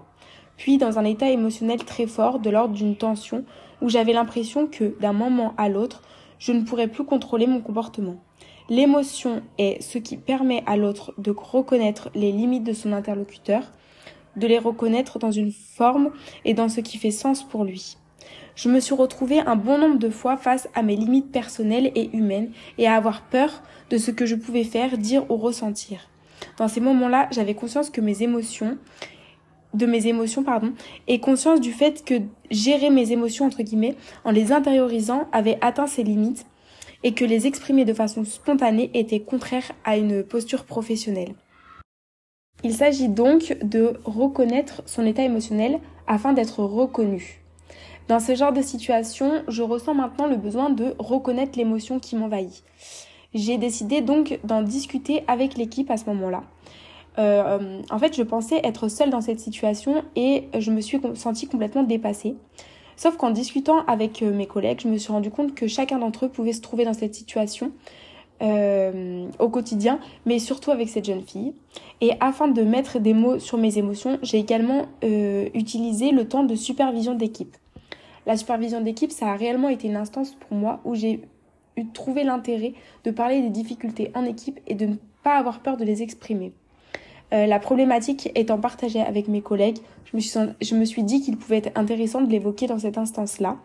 puis 0.57 0.79
dans 0.79 0.99
un 0.99 1.05
état 1.05 1.29
émotionnel 1.29 1.85
très 1.85 2.07
fort 2.07 2.39
de 2.39 2.49
l'ordre 2.49 2.73
d'une 2.73 2.97
tension 2.97 3.45
où 3.83 3.91
j'avais 3.91 4.15
l'impression 4.15 4.67
que, 4.67 4.99
d'un 4.99 5.13
moment 5.13 5.53
à 5.59 5.69
l'autre, 5.69 6.03
je 6.39 6.53
ne 6.53 6.63
pourrais 6.63 6.89
plus 6.89 7.05
contrôler 7.05 7.47
mon 7.47 7.61
comportement. 7.61 8.17
L'émotion 8.71 9.43
est 9.59 9.83
ce 9.83 9.99
qui 9.99 10.17
permet 10.17 10.65
à 10.65 10.79
l'autre 10.79 11.13
de 11.19 11.31
reconnaître 11.31 12.09
les 12.15 12.33
limites 12.33 12.65
de 12.65 12.73
son 12.73 12.95
interlocuteur, 12.95 13.65
de 14.37 14.47
les 14.47 14.59
reconnaître 14.59 15.19
dans 15.19 15.31
une 15.31 15.53
forme 15.53 16.11
et 16.47 16.55
dans 16.55 16.71
ce 16.71 16.81
qui 16.81 16.97
fait 16.97 17.11
sens 17.11 17.45
pour 17.45 17.65
lui. 17.65 17.99
Je 18.55 18.69
me 18.69 18.81
suis 18.81 18.95
retrouvée 18.95 19.41
un 19.41 19.57
bon 19.57 19.79
nombre 19.79 19.99
de 19.99 20.09
fois 20.09 20.37
face 20.37 20.69
à 20.75 20.83
mes 20.83 20.97
limites 20.97 21.31
personnelles 21.31 21.93
et 21.95 22.11
humaines 22.17 22.51
et 22.79 22.87
à 22.87 22.95
avoir 22.95 23.23
peur 23.23 23.63
de 23.91 23.99
ce 23.99 24.11
que 24.11 24.27
je 24.27 24.35
pouvais 24.35 24.65
faire, 24.65 24.97
dire 24.97 25.31
ou 25.31 25.37
ressentir. 25.37 26.09
Dans 26.59 26.69
ces 26.69 26.81
moments-là, 26.81 27.29
j'avais 27.31 27.55
conscience 27.55 27.91
que 27.91 28.01
mes 28.01 28.23
émotions, 28.23 28.79
de 29.75 29.87
mes 29.87 30.07
émotions, 30.07 30.43
pardon, 30.43 30.73
et 31.07 31.21
conscience 31.21 31.61
du 31.61 31.73
fait 31.73 32.05
que 32.05 32.15
gérer 32.51 32.91
mes 32.91 33.13
émotions, 33.13 33.45
entre 33.45 33.63
guillemets, 33.63 33.95
en 34.25 34.31
les 34.31 34.53
intériorisant, 34.53 35.29
avait 35.33 35.59
atteint 35.61 35.87
ses 35.87 36.03
limites 36.03 36.47
et 37.03 37.13
que 37.13 37.25
les 37.25 37.47
exprimer 37.47 37.85
de 37.85 37.93
façon 37.93 38.25
spontanée 38.25 38.91
était 38.95 39.21
contraire 39.21 39.71
à 39.85 39.97
une 39.97 40.23
posture 40.25 40.65
professionnelle. 40.65 41.35
Il 42.65 42.73
s'agit 42.73 43.09
donc 43.09 43.59
de 43.63 43.93
reconnaître 44.05 44.83
son 44.87 45.05
état 45.05 45.23
émotionnel 45.23 45.79
afin 46.07 46.33
d'être 46.33 46.65
reconnu. 46.65 47.43
Dans 48.09 48.21
ce 48.21 48.37
genre 48.37 48.53
de 48.53 48.63
situation, 48.63 49.43
je 49.49 49.63
ressens 49.63 49.95
maintenant 49.95 50.29
le 50.29 50.37
besoin 50.37 50.71
de 50.71 50.95
reconnaître 51.01 51.59
l'émotion 51.59 51.99
qui 51.99 52.15
m'envahit. 52.15 52.63
J'ai 53.35 53.59
décidé 53.59 54.01
donc 54.01 54.39
d'en 54.45 54.63
discuter 54.63 55.25
avec 55.27 55.57
l'équipe 55.57 55.91
à 55.91 55.97
ce 55.97 56.05
moment-là. 56.07 56.45
Euh, 57.19 57.83
en 57.91 57.99
fait, 57.99 58.15
je 58.15 58.23
pensais 58.23 58.61
être 58.63 58.89
seule 58.89 59.11
dans 59.11 59.21
cette 59.21 59.41
situation 59.41 60.05
et 60.15 60.45
je 60.57 60.71
me 60.71 60.81
suis 60.81 61.01
sentie 61.15 61.49
complètement 61.49 61.83
dépassée. 61.83 62.37
Sauf 62.97 63.17
qu'en 63.17 63.31
discutant 63.31 63.85
avec 63.87 64.23
euh, 64.23 64.33
mes 64.33 64.47
collègues, 64.47 64.81
je 64.83 64.89
me 64.89 64.99
suis 64.99 65.13
rendu 65.13 65.31
compte 65.31 65.55
que 65.55 65.67
chacun 65.67 65.99
d'entre 65.99 66.27
eux 66.27 66.29
pouvait 66.29 66.53
se 66.53 66.61
trouver 66.61 66.85
dans 66.85 66.95
cette 66.95 67.15
situation 67.15 67.73
euh, 68.41 69.27
au 69.41 69.49
quotidien, 69.49 69.99
mais 70.27 70.39
surtout 70.39 70.71
avec 70.71 70.89
cette 70.89 71.07
jeune 71.07 71.23
fille. 71.23 71.55
Et 72.01 72.13
afin 72.21 72.47
de 72.47 72.63
mettre 72.63 73.01
des 73.01 73.15
mots 73.15 73.41
sur 73.41 73.59
mes 73.59 73.79
émotions, 73.79 74.19
j'ai 74.23 74.39
également 74.39 74.87
utilisé 75.03 76.13
le 76.13 76.29
temps 76.29 76.45
de 76.45 76.55
supervision 76.55 77.15
d'équipe. 77.15 77.57
La 78.27 78.37
supervision 78.37 78.81
d'équipe, 78.81 79.13
ça 79.13 79.29
a 79.29 79.37
réellement 79.37 79.69
été 79.69 79.87
une 79.87 79.97
instance 79.97 80.35
pour 80.35 80.59
moi 80.59 80.81
où 80.85 80.97
j'ai 80.97 81.21
eu 81.77 81.87
trouvé 81.87 82.25
l'intérêt 82.25 82.75
de 83.05 83.13
parler 83.13 83.41
des 83.41 83.51
difficultés 83.51 84.11
en 84.15 84.25
équipe 84.25 84.59
et 84.67 84.75
de 84.75 84.87
ne 84.87 84.97
pas 85.23 85.37
avoir 85.37 85.61
peur 85.61 85.77
de 85.77 85.85
les 85.85 86.03
exprimer. 86.03 86.53
Euh, 87.33 87.47
la 87.47 87.61
problématique 87.61 88.31
étant 88.35 88.59
partagée 88.59 89.01
avec 89.01 89.29
mes 89.29 89.43
collègues, 89.43 89.79
je 90.05 90.17
me 90.17 90.21
suis, 90.21 90.39
je 90.61 90.75
me 90.75 90.85
suis 90.85 91.05
dit 91.05 91.21
qu'il 91.21 91.37
pouvait 91.37 91.59
être 91.59 91.79
intéressant 91.79 92.21
de 92.21 92.31
l'évoquer 92.31 92.67
dans 92.67 92.81
cette 92.81 92.99
instance-là. 92.99 93.59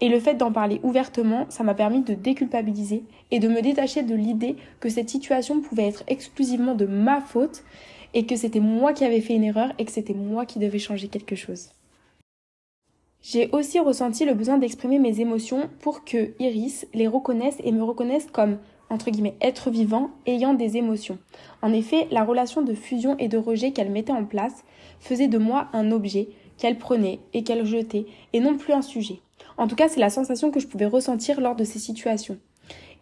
Et 0.00 0.08
le 0.08 0.20
fait 0.20 0.34
d'en 0.34 0.52
parler 0.52 0.80
ouvertement, 0.82 1.46
ça 1.48 1.64
m'a 1.64 1.74
permis 1.74 2.02
de 2.02 2.14
déculpabiliser 2.14 3.04
et 3.32 3.40
de 3.40 3.48
me 3.48 3.60
détacher 3.60 4.02
de 4.02 4.14
l'idée 4.14 4.56
que 4.78 4.88
cette 4.88 5.08
situation 5.08 5.60
pouvait 5.60 5.86
être 5.86 6.04
exclusivement 6.06 6.74
de 6.74 6.86
ma 6.86 7.20
faute 7.20 7.64
et 8.12 8.26
que 8.26 8.36
c'était 8.36 8.60
moi 8.60 8.92
qui 8.92 9.04
avais 9.04 9.20
fait 9.20 9.34
une 9.34 9.44
erreur 9.44 9.72
et 9.78 9.84
que 9.84 9.92
c'était 9.92 10.14
moi 10.14 10.46
qui 10.46 10.58
devais 10.58 10.78
changer 10.78 11.08
quelque 11.08 11.36
chose. 11.36 11.70
J'ai 13.26 13.48
aussi 13.52 13.80
ressenti 13.80 14.26
le 14.26 14.34
besoin 14.34 14.58
d'exprimer 14.58 14.98
mes 14.98 15.20
émotions 15.20 15.70
pour 15.80 16.04
que 16.04 16.34
Iris 16.38 16.86
les 16.92 17.08
reconnaisse 17.08 17.56
et 17.64 17.72
me 17.72 17.82
reconnaisse 17.82 18.26
comme 18.30 18.58
entre 18.90 19.10
guillemets, 19.10 19.36
être 19.40 19.70
vivant 19.70 20.10
ayant 20.26 20.52
des 20.52 20.76
émotions. 20.76 21.18
En 21.62 21.72
effet, 21.72 22.06
la 22.10 22.22
relation 22.22 22.60
de 22.60 22.74
fusion 22.74 23.16
et 23.18 23.28
de 23.28 23.38
rejet 23.38 23.72
qu'elle 23.72 23.90
mettait 23.90 24.12
en 24.12 24.26
place 24.26 24.62
faisait 25.00 25.26
de 25.26 25.38
moi 25.38 25.68
un 25.72 25.90
objet 25.90 26.28
qu'elle 26.58 26.78
prenait 26.78 27.20
et 27.32 27.42
qu'elle 27.42 27.64
jetait, 27.64 28.04
et 28.34 28.40
non 28.40 28.58
plus 28.58 28.74
un 28.74 28.82
sujet. 28.82 29.20
En 29.56 29.68
tout 29.68 29.74
cas, 29.74 29.88
c'est 29.88 30.00
la 30.00 30.10
sensation 30.10 30.50
que 30.50 30.60
je 30.60 30.66
pouvais 30.66 30.86
ressentir 30.86 31.40
lors 31.40 31.56
de 31.56 31.64
ces 31.64 31.78
situations. 31.78 32.38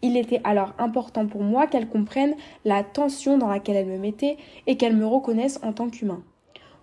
Il 0.03 0.17
était 0.17 0.41
alors 0.45 0.73
important 0.79 1.27
pour 1.27 1.43
moi 1.43 1.67
qu'elle 1.67 1.89
comprenne 1.89 2.37
la 2.65 2.85
tension 2.85 3.39
dans 3.39 3.49
laquelle 3.49 3.77
elle 3.77 3.87
me 3.87 3.99
mettait 3.99 4.37
et 4.69 4.77
qu'elle 4.77 4.97
me 4.97 5.05
reconnaisse 5.05 5.59
en 5.65 5.73
tant 5.73 5.91
qu'humain. 5.91 6.23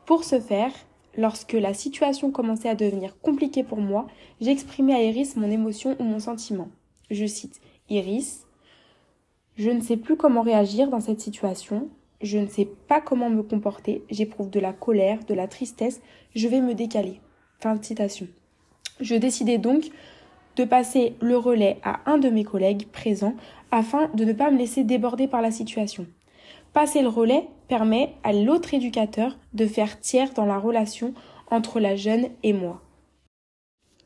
Pour 0.06 0.26
ce 0.26 0.42
faire, 0.42 0.72
lorsque 1.18 1.54
la 1.54 1.74
situation 1.74 2.32
commençait 2.32 2.70
à 2.70 2.76
devenir 2.76 3.20
compliquée 3.20 3.64
pour 3.64 3.80
moi, 3.80 4.08
j'exprimais 4.42 4.94
à 4.94 5.04
Iris 5.04 5.36
mon 5.36 5.50
émotion 5.50 5.96
ou 6.00 6.04
mon 6.04 6.20
sentiment. 6.20 6.70
Je 7.12 7.26
cite 7.26 7.60
Iris, 7.90 8.46
je 9.58 9.72
ne 9.72 9.82
sais 9.82 9.98
plus 9.98 10.16
comment 10.16 10.42
réagir 10.42 10.90
dans 10.90 11.02
cette 11.02 11.20
situation. 11.20 11.90
Je 12.22 12.38
ne 12.38 12.48
sais 12.48 12.68
pas 12.88 13.02
comment 13.02 13.30
me 13.30 13.44
comporter. 13.44 14.04
J'éprouve 14.10 14.50
de 14.50 14.60
la 14.60 14.74
colère, 14.74 15.20
de 15.26 15.34
la 15.34 15.48
tristesse. 15.48 16.02
Je 16.34 16.48
vais 16.48 16.62
me 16.62 16.74
décaler. 16.74 17.20
Fin 17.60 17.76
de 17.76 17.84
citation. 17.84 18.28
Je 19.02 19.16
décidai 19.16 19.58
donc 19.58 19.90
de 20.56 20.64
passer 20.64 21.16
le 21.22 21.38
relais 21.38 21.78
à 21.84 22.00
un 22.06 22.18
de 22.18 22.30
mes 22.30 22.44
collègues 22.44 22.88
présents 22.88 23.36
afin 23.72 24.08
de 24.14 24.24
ne 24.26 24.34
pas 24.34 24.50
me 24.52 24.58
laisser 24.58 24.84
déborder 24.84 25.28
par 25.28 25.42
la 25.42 25.52
situation. 25.52 26.06
Passer 26.74 27.02
le 27.02 27.10
relais 27.10 27.48
permet 27.70 28.16
à 28.24 28.34
l'autre 28.34 28.74
éducateur 28.74 29.38
de 29.54 29.66
faire 29.66 30.00
tiers 30.02 30.34
dans 30.34 30.46
la 30.46 30.58
relation 30.58 31.14
entre 31.50 31.80
la 31.80 31.96
jeune 31.96 32.28
et 32.44 32.52
moi. 32.52 32.82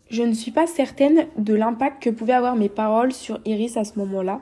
Je 0.10 0.22
ne 0.22 0.34
suis 0.34 0.52
pas 0.52 0.68
certaine 0.68 1.26
de 1.38 1.56
l'impact 1.56 2.04
que 2.04 2.10
pouvaient 2.12 2.34
avoir 2.34 2.56
mes 2.56 2.70
paroles 2.70 3.14
sur 3.14 3.40
Iris 3.46 3.78
à 3.78 3.84
ce 3.84 3.98
moment-là, 3.98 4.42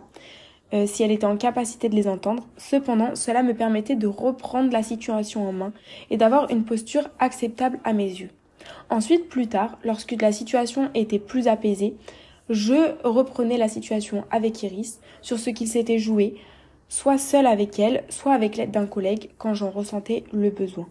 euh, 0.74 0.86
si 0.86 1.04
elle 1.04 1.12
était 1.12 1.26
en 1.26 1.38
capacité 1.38 1.88
de 1.88 1.96
les 1.96 2.08
entendre. 2.08 2.48
Cependant, 2.58 3.16
cela 3.16 3.44
me 3.44 3.54
permettait 3.54 3.96
de 3.96 4.08
reprendre 4.08 4.74
la 4.74 4.84
situation 4.84 5.48
en 5.48 5.54
main 5.54 5.72
et 6.10 6.18
d'avoir 6.18 6.50
une 6.52 6.66
posture 6.66 7.08
acceptable 7.20 7.80
à 7.84 7.94
mes 7.94 8.10
yeux. 8.10 8.32
Ensuite, 8.90 9.30
plus 9.30 9.48
tard, 9.48 9.78
lorsque 9.86 10.20
la 10.20 10.32
situation 10.32 10.90
était 10.94 11.20
plus 11.20 11.48
apaisée, 11.48 11.96
je 12.50 12.96
reprenais 13.04 13.58
la 13.58 13.70
situation 13.70 14.26
avec 14.30 14.64
Iris 14.64 15.00
sur 15.22 15.40
ce 15.40 15.52
qu'il 15.52 15.68
s'était 15.68 16.00
joué, 16.00 16.36
soit 16.92 17.18
seule 17.18 17.48
avec 17.48 17.80
elle, 17.80 18.04
soit 18.10 18.34
avec 18.34 18.58
l'aide 18.58 18.72
d'un 18.72 18.86
collègue 18.86 19.30
quand 19.38 19.54
j'en 19.54 19.70
ressentais 19.70 20.26
le 20.34 20.50
besoin. 20.50 20.90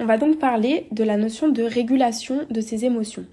On 0.00 0.06
va 0.06 0.18
donc 0.18 0.40
parler 0.40 0.88
de 0.90 1.04
la 1.04 1.16
notion 1.16 1.48
de 1.48 1.62
régulation 1.62 2.44
de 2.50 2.60
ces 2.60 2.84
émotions. 2.84 3.24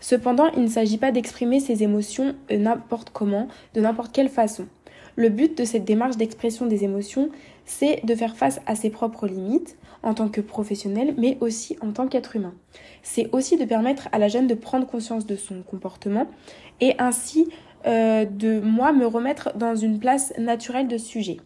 Cependant, 0.00 0.48
il 0.56 0.64
ne 0.64 0.68
s'agit 0.68 0.98
pas 0.98 1.12
d'exprimer 1.12 1.60
ses 1.60 1.84
émotions 1.84 2.34
euh, 2.50 2.58
n'importe 2.58 3.10
comment, 3.10 3.46
de 3.74 3.80
n'importe 3.80 4.10
quelle 4.10 4.28
façon. 4.28 4.66
Le 5.14 5.28
but 5.28 5.56
de 5.56 5.64
cette 5.64 5.84
démarche 5.84 6.16
d'expression 6.16 6.66
des 6.66 6.82
émotions, 6.82 7.30
c'est 7.64 8.04
de 8.04 8.14
faire 8.16 8.34
face 8.34 8.60
à 8.66 8.74
ses 8.74 8.90
propres 8.90 9.28
limites 9.28 9.78
en 10.02 10.14
tant 10.14 10.28
que 10.28 10.40
professionnel, 10.40 11.14
mais 11.18 11.38
aussi 11.40 11.76
en 11.82 11.92
tant 11.92 12.08
qu'être 12.08 12.34
humain. 12.34 12.54
C'est 13.04 13.28
aussi 13.30 13.56
de 13.56 13.64
permettre 13.64 14.08
à 14.10 14.18
la 14.18 14.26
jeune 14.26 14.48
de 14.48 14.54
prendre 14.54 14.88
conscience 14.88 15.24
de 15.24 15.36
son 15.36 15.62
comportement 15.62 16.26
et 16.80 16.94
ainsi 16.98 17.48
euh, 17.86 18.24
de 18.24 18.60
moi 18.60 18.92
me 18.92 19.06
remettre 19.06 19.56
dans 19.56 19.74
une 19.74 19.98
place 19.98 20.32
naturelle 20.38 20.88
de 20.88 20.98
sujet 20.98 21.38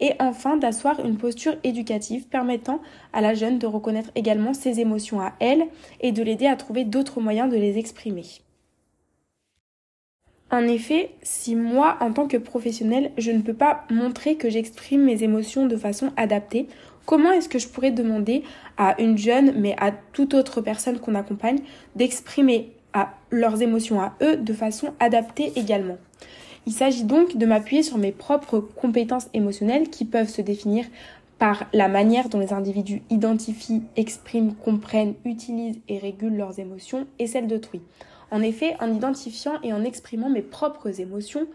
et 0.00 0.12
enfin 0.20 0.56
d'asseoir 0.56 1.04
une 1.04 1.16
posture 1.16 1.56
éducative 1.64 2.28
permettant 2.28 2.80
à 3.12 3.20
la 3.20 3.34
jeune 3.34 3.58
de 3.58 3.66
reconnaître 3.66 4.10
également 4.14 4.54
ses 4.54 4.80
émotions 4.80 5.20
à 5.20 5.32
elle 5.40 5.64
et 6.00 6.12
de 6.12 6.22
l'aider 6.22 6.46
à 6.46 6.56
trouver 6.56 6.84
d'autres 6.84 7.20
moyens 7.20 7.50
de 7.50 7.56
les 7.56 7.78
exprimer. 7.78 8.24
En 10.50 10.66
effet, 10.66 11.10
si 11.22 11.54
moi, 11.54 11.98
en 12.00 12.12
tant 12.12 12.26
que 12.26 12.38
professionnel, 12.38 13.12
je 13.18 13.30
ne 13.30 13.42
peux 13.42 13.54
pas 13.54 13.84
montrer 13.90 14.36
que 14.36 14.48
j'exprime 14.48 15.04
mes 15.04 15.22
émotions 15.22 15.66
de 15.66 15.76
façon 15.76 16.10
adaptée, 16.16 16.68
comment 17.04 17.32
est-ce 17.32 17.50
que 17.50 17.58
je 17.58 17.68
pourrais 17.68 17.90
demander 17.90 18.44
à 18.78 18.98
une 19.00 19.18
jeune, 19.18 19.52
mais 19.60 19.76
à 19.78 19.92
toute 19.92 20.32
autre 20.32 20.62
personne 20.62 21.00
qu'on 21.00 21.14
accompagne, 21.16 21.58
d'exprimer 21.96 22.72
leurs 23.30 23.62
émotions 23.62 24.00
à 24.00 24.14
eux 24.22 24.36
de 24.36 24.52
façon 24.52 24.88
adaptée 25.00 25.52
également 25.56 25.98
il 26.68 26.72
s'agit 26.74 27.04
donc 27.04 27.38
de 27.38 27.46
m'appuyer 27.46 27.82
sur 27.82 27.96
mes 27.96 28.12
propres 28.12 28.58
compétences 28.58 29.28
émotionnelles 29.32 29.88
qui 29.88 30.04
peuvent 30.04 30.28
se 30.28 30.42
définir 30.42 30.84
par 31.38 31.64
la 31.72 31.88
manière 31.88 32.28
dont 32.28 32.40
les 32.40 32.52
individus 32.52 33.00
identifient, 33.08 33.84
expriment, 33.96 34.54
comprennent, 34.54 35.14
utilisent 35.24 35.80
et 35.88 35.96
régulent 35.96 36.36
leurs 36.36 36.58
émotions 36.58 37.06
et 37.18 37.26
celles 37.26 37.46
d'autrui. 37.46 37.80
En 38.30 38.42
effet, 38.42 38.76
en 38.80 38.92
identifiant 38.92 39.54
et 39.62 39.72
en 39.72 39.82
exprimant 39.82 40.28
mes 40.28 40.42
propres 40.42 41.00
émotions, 41.00 41.46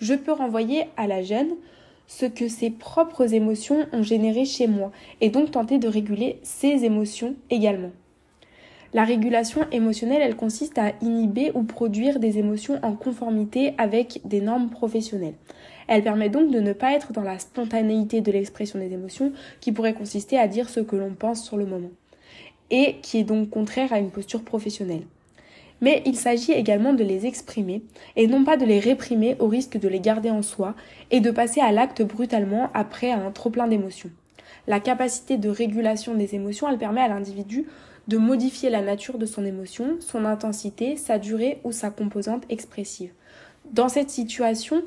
je 0.00 0.14
peux 0.14 0.32
renvoyer 0.32 0.84
à 0.96 1.06
la 1.06 1.22
jeune 1.22 1.50
ce 2.06 2.24
que 2.24 2.48
ses 2.48 2.70
propres 2.70 3.34
émotions 3.34 3.86
ont 3.92 4.02
généré 4.02 4.46
chez 4.46 4.68
moi 4.68 4.90
et 5.20 5.28
donc 5.28 5.50
tenter 5.50 5.78
de 5.78 5.88
réguler 5.88 6.38
ses 6.44 6.86
émotions 6.86 7.34
également. 7.50 7.90
La 8.94 9.04
régulation 9.04 9.66
émotionnelle, 9.72 10.20
elle 10.20 10.36
consiste 10.36 10.76
à 10.76 10.92
inhiber 11.00 11.50
ou 11.54 11.62
produire 11.62 12.18
des 12.18 12.38
émotions 12.38 12.78
en 12.82 12.92
conformité 12.92 13.72
avec 13.78 14.20
des 14.26 14.42
normes 14.42 14.68
professionnelles. 14.68 15.34
Elle 15.88 16.04
permet 16.04 16.28
donc 16.28 16.50
de 16.50 16.60
ne 16.60 16.74
pas 16.74 16.92
être 16.92 17.12
dans 17.12 17.22
la 17.22 17.38
spontanéité 17.38 18.20
de 18.20 18.30
l'expression 18.30 18.78
des 18.78 18.92
émotions 18.92 19.32
qui 19.60 19.72
pourrait 19.72 19.94
consister 19.94 20.38
à 20.38 20.46
dire 20.46 20.68
ce 20.68 20.80
que 20.80 20.96
l'on 20.96 21.14
pense 21.14 21.42
sur 21.42 21.56
le 21.56 21.64
moment 21.64 21.90
et 22.70 22.96
qui 23.02 23.18
est 23.18 23.24
donc 23.24 23.48
contraire 23.48 23.92
à 23.94 23.98
une 23.98 24.10
posture 24.10 24.42
professionnelle. 24.42 25.02
Mais 25.80 26.02
il 26.06 26.16
s'agit 26.16 26.52
également 26.52 26.92
de 26.92 27.02
les 27.02 27.26
exprimer 27.26 27.82
et 28.16 28.26
non 28.26 28.44
pas 28.44 28.56
de 28.56 28.64
les 28.64 28.78
réprimer 28.78 29.36
au 29.40 29.48
risque 29.48 29.78
de 29.78 29.88
les 29.88 30.00
garder 30.00 30.30
en 30.30 30.42
soi 30.42 30.74
et 31.10 31.20
de 31.20 31.30
passer 31.30 31.60
à 31.60 31.72
l'acte 31.72 32.02
brutalement 32.02 32.70
après 32.74 33.10
un 33.10 33.30
trop 33.30 33.50
plein 33.50 33.68
d'émotions. 33.68 34.10
La 34.68 34.80
capacité 34.80 35.38
de 35.38 35.48
régulation 35.48 36.14
des 36.14 36.34
émotions, 36.34 36.68
elle 36.68 36.78
permet 36.78 37.00
à 37.00 37.08
l'individu 37.08 37.66
de 38.08 38.16
modifier 38.16 38.70
la 38.70 38.82
nature 38.82 39.18
de 39.18 39.26
son 39.26 39.44
émotion, 39.44 39.96
son 40.00 40.24
intensité, 40.24 40.96
sa 40.96 41.18
durée 41.18 41.60
ou 41.64 41.72
sa 41.72 41.90
composante 41.90 42.44
expressive. 42.48 43.12
Dans 43.72 43.88
cette 43.88 44.10
situation, 44.10 44.82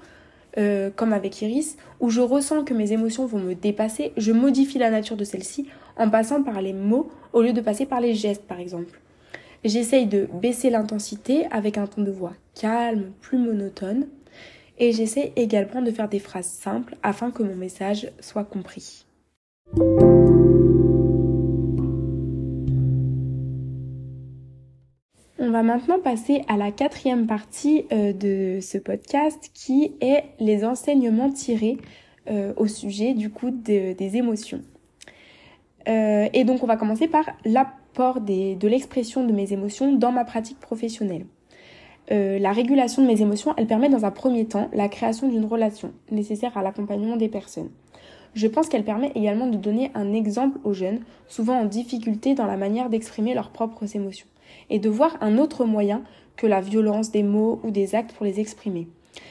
euh, 0.58 0.90
comme 0.96 1.14
avec 1.14 1.42
Iris, 1.42 1.78
où 2.00 2.10
je 2.10 2.22
ressens 2.22 2.64
que 2.64 2.74
mes 2.74 2.92
émotions 2.92 3.26
vont 3.26 3.40
me 3.40 3.56
dépasser, 3.56 4.14
je 4.18 4.32
modifie 4.32 4.78
la 4.78 4.90
nature 4.90 5.18
de 5.18 5.24
celle-ci 5.24 5.68
en 5.98 6.10
passant 6.10 6.44
par 6.44 6.62
les 6.62 6.74
mots 6.74 7.10
au 7.34 7.42
lieu 7.42 7.54
de 7.54 7.62
passer 7.62 7.86
par 7.86 8.02
les 8.02 8.14
gestes, 8.14 8.44
par 8.44 8.60
exemple. 8.60 9.00
J'essaye 9.64 10.06
de 10.06 10.28
baisser 10.42 10.70
l'intensité 10.70 11.48
avec 11.52 11.78
un 11.78 11.88
ton 11.88 12.04
de 12.04 12.12
voix 12.12 12.34
calme, 12.54 13.12
plus 13.22 13.38
monotone, 13.38 14.08
et 14.78 14.92
j'essaie 14.92 15.34
également 15.36 15.82
de 15.82 15.92
faire 15.92 16.10
des 16.10 16.20
phrases 16.20 16.46
simples 16.46 16.96
afin 17.04 17.32
que 17.32 17.44
mon 17.44 17.56
message 17.56 18.12
soit 18.20 18.44
compris. 18.44 19.06
Va 25.56 25.64
maintenant 25.64 26.00
passer 26.00 26.44
à 26.50 26.58
la 26.58 26.70
quatrième 26.72 27.28
partie 27.28 27.86
euh, 27.94 28.12
de 28.12 28.60
ce 28.62 28.78
podcast 28.78 29.52
qui 29.54 29.94
est 30.02 30.26
les 30.42 30.66
enseignements 30.66 31.32
tirés 31.32 31.78
euh, 32.30 32.52
au 32.58 32.68
sujet 32.68 33.14
du 33.14 33.30
coup 33.30 33.52
des 33.52 34.18
émotions. 34.18 34.60
Euh, 35.88 36.28
et 36.34 36.44
donc 36.44 36.62
on 36.62 36.66
va 36.66 36.76
commencer 36.76 37.08
par 37.08 37.24
l'apport 37.46 38.20
de 38.20 38.68
l'expression 38.68 39.26
de 39.26 39.32
mes 39.32 39.54
émotions 39.54 39.94
dans 39.94 40.12
ma 40.12 40.26
pratique 40.26 40.60
professionnelle. 40.60 41.26
la 42.10 42.52
régulation 42.52 43.02
de 43.02 43.08
mes 43.08 43.22
émotions, 43.22 43.54
elle 43.56 43.68
permet 43.68 43.88
dans 43.88 44.04
un 44.04 44.12
premier 44.12 44.46
temps 44.46 44.70
la 44.74 44.90
création 44.90 45.30
d'une 45.30 45.46
relation 45.46 45.94
nécessaire 46.12 46.58
à 46.58 46.64
l'accompagnement 46.64 47.16
des 47.16 47.30
personnes. 47.30 47.70
Je 48.34 48.48
pense 48.48 48.68
qu'elle 48.68 48.84
permet 48.84 49.14
également 49.16 49.48
de 49.48 49.56
donner 49.56 49.92
un 49.94 50.12
exemple 50.12 50.60
aux 50.66 50.74
jeunes, 50.74 51.00
souvent 51.30 51.58
en 51.62 51.66
difficulté 51.66 52.36
dans 52.36 52.46
la 52.46 52.58
manière 52.58 52.90
d'exprimer 52.90 53.34
leurs 53.34 53.52
propres 53.52 53.96
émotions 53.96 54.28
et 54.70 54.80
de 54.80 54.90
voir 54.90 55.18
un 55.22 55.38
autre 55.38 55.66
moyen 55.66 56.04
que 56.36 56.48
la 56.48 56.62
violence 56.62 57.12
des 57.12 57.24
mots 57.24 57.60
ou 57.64 57.72
des 57.72 57.96
actes 57.96 58.14
pour 58.14 58.26
les 58.26 58.40
exprimer. 58.40 58.88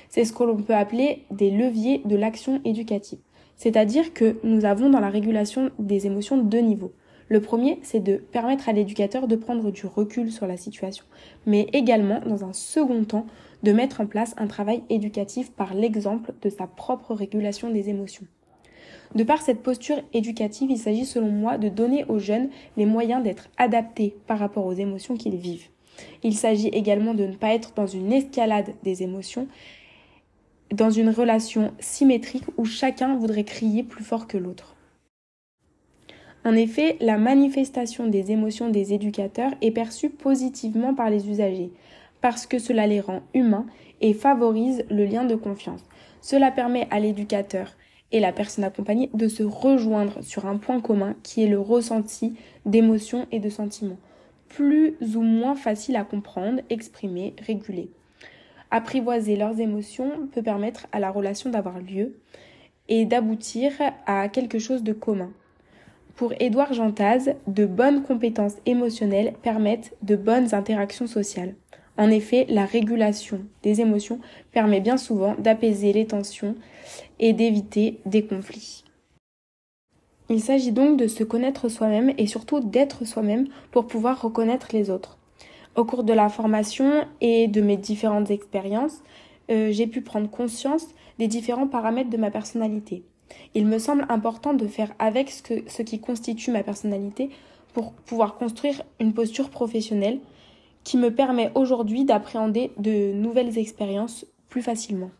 C'est 0.08 0.24
ce 0.24 0.32
que 0.32 0.44
l'on 0.44 0.56
peut 0.56 0.74
appeler 0.74 1.24
des 1.30 1.50
leviers 1.50 2.02
de 2.04 2.16
l'action 2.16 2.60
éducative. 2.64 3.18
C'est-à-dire 3.56 4.12
que 4.14 4.36
nous 4.42 4.64
avons 4.64 4.90
dans 4.90 5.00
la 5.00 5.10
régulation 5.10 5.70
des 5.78 6.06
émotions 6.06 6.38
deux 6.38 6.60
niveaux. 6.60 6.92
Le 7.28 7.40
premier, 7.40 7.78
c'est 7.82 8.00
de 8.00 8.16
permettre 8.16 8.68
à 8.68 8.72
l'éducateur 8.72 9.26
de 9.26 9.36
prendre 9.36 9.70
du 9.70 9.86
recul 9.86 10.30
sur 10.30 10.46
la 10.46 10.56
situation, 10.56 11.04
mais 11.46 11.68
également, 11.72 12.20
dans 12.26 12.44
un 12.44 12.52
second 12.52 13.04
temps, 13.04 13.26
de 13.62 13.72
mettre 13.72 14.02
en 14.02 14.06
place 14.06 14.34
un 14.36 14.46
travail 14.46 14.82
éducatif 14.90 15.50
par 15.50 15.72
l'exemple 15.72 16.34
de 16.42 16.50
sa 16.50 16.66
propre 16.66 17.14
régulation 17.14 17.70
des 17.70 17.88
émotions. 17.88 18.26
De 19.14 19.22
par 19.22 19.42
cette 19.42 19.62
posture 19.62 20.02
éducative, 20.12 20.70
il 20.70 20.78
s'agit 20.78 21.06
selon 21.06 21.30
moi 21.30 21.56
de 21.56 21.68
donner 21.68 22.04
aux 22.06 22.18
jeunes 22.18 22.48
les 22.76 22.86
moyens 22.86 23.22
d'être 23.22 23.48
adaptés 23.56 24.16
par 24.26 24.38
rapport 24.38 24.66
aux 24.66 24.72
émotions 24.72 25.16
qu'ils 25.16 25.36
vivent. 25.36 25.68
Il 26.24 26.34
s'agit 26.34 26.68
également 26.68 27.14
de 27.14 27.24
ne 27.24 27.36
pas 27.36 27.54
être 27.54 27.72
dans 27.74 27.86
une 27.86 28.12
escalade 28.12 28.74
des 28.82 29.04
émotions, 29.04 29.46
dans 30.72 30.90
une 30.90 31.10
relation 31.10 31.72
symétrique 31.78 32.44
où 32.56 32.64
chacun 32.64 33.16
voudrait 33.16 33.44
crier 33.44 33.84
plus 33.84 34.02
fort 34.02 34.26
que 34.26 34.38
l'autre. 34.38 34.74
En 36.44 36.54
effet, 36.54 36.96
la 37.00 37.16
manifestation 37.16 38.08
des 38.08 38.32
émotions 38.32 38.68
des 38.68 38.92
éducateurs 38.92 39.52
est 39.62 39.70
perçue 39.70 40.10
positivement 40.10 40.94
par 40.94 41.08
les 41.08 41.28
usagers, 41.30 41.70
parce 42.20 42.46
que 42.46 42.58
cela 42.58 42.86
les 42.86 43.00
rend 43.00 43.22
humains 43.32 43.66
et 44.00 44.12
favorise 44.12 44.84
le 44.90 45.06
lien 45.06 45.24
de 45.24 45.36
confiance. 45.36 45.84
Cela 46.20 46.50
permet 46.50 46.88
à 46.90 46.98
l'éducateur 47.00 47.72
et 48.14 48.20
la 48.20 48.32
personne 48.32 48.62
accompagnée 48.62 49.10
de 49.12 49.26
se 49.26 49.42
rejoindre 49.42 50.22
sur 50.22 50.46
un 50.46 50.56
point 50.56 50.80
commun 50.80 51.16
qui 51.24 51.42
est 51.42 51.48
le 51.48 51.58
ressenti 51.58 52.36
d'émotions 52.64 53.26
et 53.32 53.40
de 53.40 53.48
sentiments, 53.48 53.98
plus 54.48 54.94
ou 55.16 55.20
moins 55.20 55.56
facile 55.56 55.96
à 55.96 56.04
comprendre, 56.04 56.60
exprimer, 56.70 57.34
réguler. 57.44 57.90
Apprivoiser 58.70 59.34
leurs 59.34 59.58
émotions 59.58 60.28
peut 60.32 60.44
permettre 60.44 60.86
à 60.92 61.00
la 61.00 61.10
relation 61.10 61.50
d'avoir 61.50 61.80
lieu 61.80 62.14
et 62.88 63.04
d'aboutir 63.04 63.72
à 64.06 64.28
quelque 64.28 64.60
chose 64.60 64.84
de 64.84 64.92
commun. 64.92 65.32
Pour 66.14 66.32
Édouard 66.38 66.72
Jantaz, 66.72 67.34
de 67.48 67.66
bonnes 67.66 68.04
compétences 68.04 68.54
émotionnelles 68.64 69.34
permettent 69.42 69.96
de 70.02 70.14
bonnes 70.14 70.54
interactions 70.54 71.08
sociales. 71.08 71.56
En 71.96 72.10
effet, 72.10 72.46
la 72.48 72.64
régulation 72.64 73.40
des 73.62 73.80
émotions 73.80 74.18
permet 74.52 74.80
bien 74.80 74.96
souvent 74.96 75.34
d'apaiser 75.38 75.92
les 75.92 76.06
tensions 76.06 76.56
et 77.20 77.32
d'éviter 77.32 78.00
des 78.04 78.24
conflits. 78.24 78.84
Il 80.30 80.40
s'agit 80.40 80.72
donc 80.72 80.98
de 80.98 81.06
se 81.06 81.22
connaître 81.22 81.68
soi-même 81.68 82.12
et 82.16 82.26
surtout 82.26 82.60
d'être 82.60 83.04
soi-même 83.04 83.46
pour 83.70 83.86
pouvoir 83.86 84.22
reconnaître 84.22 84.68
les 84.72 84.90
autres. 84.90 85.18
Au 85.76 85.84
cours 85.84 86.04
de 86.04 86.12
la 86.12 86.28
formation 86.28 87.04
et 87.20 87.46
de 87.46 87.60
mes 87.60 87.76
différentes 87.76 88.30
expériences, 88.30 89.02
euh, 89.50 89.70
j'ai 89.70 89.86
pu 89.86 90.00
prendre 90.00 90.30
conscience 90.30 90.86
des 91.18 91.28
différents 91.28 91.66
paramètres 91.66 92.10
de 92.10 92.16
ma 92.16 92.30
personnalité. 92.30 93.02
Il 93.54 93.66
me 93.66 93.78
semble 93.78 94.06
important 94.08 94.54
de 94.54 94.66
faire 94.66 94.94
avec 94.98 95.30
ce, 95.30 95.82
qui 95.82 96.00
constitue 96.00 96.50
ma 96.50 96.62
personnalité 96.62 97.30
pour 97.72 97.92
pouvoir 97.92 98.36
construire 98.36 98.82
une 99.00 99.12
posture 99.12 99.50
professionnelle 99.50 100.20
qui 100.84 100.96
me 100.98 101.12
permet 101.12 101.50
aujourd'hui 101.54 102.04
d'appréhender 102.04 102.70
de 102.78 103.12
nouvelles 103.12 103.58
expériences 103.58 104.26
plus 104.48 104.62
facilement. 104.62 105.10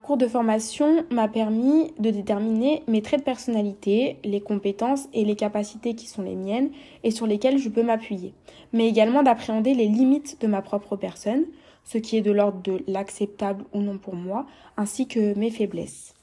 Le 0.00 0.06
cours 0.06 0.16
de 0.18 0.28
formation 0.28 1.04
m'a 1.10 1.28
permis 1.28 1.92
de 1.98 2.10
déterminer 2.10 2.82
mes 2.86 3.00
traits 3.00 3.20
de 3.20 3.24
personnalité, 3.24 4.18
les 4.22 4.40
compétences 4.40 5.08
et 5.14 5.24
les 5.24 5.34
capacités 5.34 5.94
qui 5.94 6.06
sont 6.06 6.22
les 6.22 6.36
miennes 6.36 6.70
et 7.02 7.10
sur 7.10 7.26
lesquelles 7.26 7.58
je 7.58 7.70
peux 7.70 7.82
m'appuyer, 7.82 8.34
mais 8.72 8.86
également 8.86 9.22
d'appréhender 9.22 9.72
les 9.74 9.88
limites 9.88 10.40
de 10.42 10.46
ma 10.46 10.60
propre 10.60 10.96
personne, 10.96 11.44
ce 11.84 11.98
qui 11.98 12.16
est 12.16 12.22
de 12.22 12.32
l'ordre 12.32 12.60
de 12.62 12.84
l'acceptable 12.86 13.64
ou 13.72 13.80
non 13.80 13.96
pour 13.96 14.14
moi, 14.14 14.46
ainsi 14.76 15.06
que 15.06 15.36
mes 15.38 15.50
faiblesses. 15.50 16.14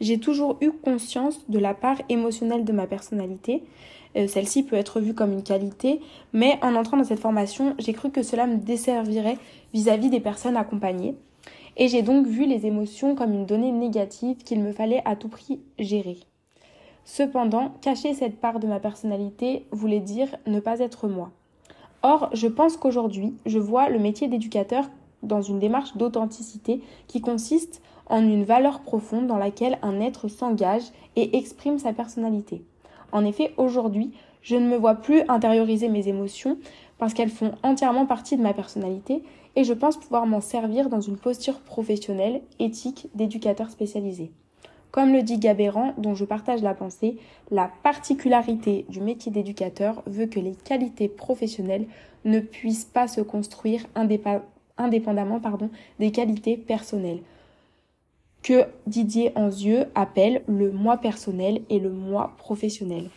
J'ai 0.00 0.18
toujours 0.18 0.56
eu 0.60 0.70
conscience 0.70 1.40
de 1.48 1.58
la 1.58 1.74
part 1.74 1.98
émotionnelle 2.08 2.64
de 2.64 2.72
ma 2.72 2.86
personnalité, 2.86 3.62
euh, 4.16 4.26
celle-ci 4.26 4.64
peut 4.64 4.76
être 4.76 5.00
vue 5.00 5.14
comme 5.14 5.32
une 5.32 5.42
qualité, 5.42 6.00
mais 6.32 6.58
en 6.62 6.74
entrant 6.74 6.96
dans 6.96 7.04
cette 7.04 7.20
formation, 7.20 7.74
j'ai 7.78 7.92
cru 7.92 8.10
que 8.10 8.22
cela 8.22 8.46
me 8.46 8.56
desservirait 8.56 9.38
vis-à-vis 9.72 10.10
des 10.10 10.20
personnes 10.20 10.56
accompagnées. 10.56 11.14
Et 11.76 11.88
j'ai 11.88 12.02
donc 12.02 12.26
vu 12.26 12.46
les 12.46 12.66
émotions 12.66 13.14
comme 13.14 13.32
une 13.32 13.46
donnée 13.46 13.70
négative 13.70 14.38
qu'il 14.38 14.60
me 14.60 14.72
fallait 14.72 15.02
à 15.04 15.16
tout 15.16 15.28
prix 15.28 15.60
gérer. 15.78 16.18
Cependant, 17.04 17.72
cacher 17.80 18.14
cette 18.14 18.40
part 18.40 18.58
de 18.58 18.66
ma 18.66 18.80
personnalité 18.80 19.64
voulait 19.70 20.00
dire 20.00 20.28
ne 20.46 20.60
pas 20.60 20.80
être 20.80 21.08
moi. 21.08 21.30
Or, 22.02 22.30
je 22.32 22.48
pense 22.48 22.76
qu'aujourd'hui, 22.76 23.34
je 23.46 23.58
vois 23.58 23.88
le 23.88 23.98
métier 23.98 24.26
d'éducateur 24.26 24.90
dans 25.22 25.42
une 25.42 25.58
démarche 25.58 25.96
d'authenticité 25.96 26.82
qui 27.06 27.20
consiste 27.20 27.82
en 28.10 28.22
une 28.22 28.44
valeur 28.44 28.80
profonde 28.80 29.26
dans 29.26 29.38
laquelle 29.38 29.78
un 29.82 30.00
être 30.00 30.28
s'engage 30.28 30.82
et 31.16 31.38
exprime 31.38 31.78
sa 31.78 31.92
personnalité. 31.92 32.62
En 33.12 33.24
effet, 33.24 33.52
aujourd'hui, 33.56 34.12
je 34.42 34.56
ne 34.56 34.68
me 34.68 34.76
vois 34.76 34.96
plus 34.96 35.22
intérioriser 35.28 35.88
mes 35.88 36.08
émotions 36.08 36.58
parce 36.98 37.14
qu'elles 37.14 37.30
font 37.30 37.52
entièrement 37.62 38.06
partie 38.06 38.36
de 38.36 38.42
ma 38.42 38.52
personnalité 38.52 39.22
et 39.56 39.64
je 39.64 39.72
pense 39.72 39.96
pouvoir 39.96 40.26
m'en 40.26 40.40
servir 40.40 40.88
dans 40.88 41.00
une 41.00 41.16
posture 41.16 41.60
professionnelle, 41.60 42.42
éthique, 42.58 43.08
d'éducateur 43.14 43.70
spécialisé. 43.70 44.30
Comme 44.90 45.12
le 45.12 45.22
dit 45.22 45.38
Gabéran, 45.38 45.94
dont 45.98 46.14
je 46.14 46.24
partage 46.24 46.62
la 46.62 46.74
pensée, 46.74 47.16
la 47.50 47.70
particularité 47.82 48.86
du 48.88 49.00
métier 49.00 49.30
d'éducateur 49.30 50.02
veut 50.06 50.26
que 50.26 50.40
les 50.40 50.54
qualités 50.54 51.08
professionnelles 51.08 51.86
ne 52.24 52.40
puissent 52.40 52.84
pas 52.84 53.06
se 53.06 53.20
construire 53.20 53.86
indépendamment 53.94 55.40
des 56.00 56.10
qualités 56.10 56.56
personnelles 56.56 57.20
que 58.42 58.64
Didier 58.86 59.32
Anzieux 59.36 59.86
appelle 59.94 60.42
le 60.46 60.70
moi 60.70 60.96
personnel 60.96 61.62
et 61.68 61.78
le 61.78 61.90
moi 61.90 62.34
professionnel. 62.38 63.10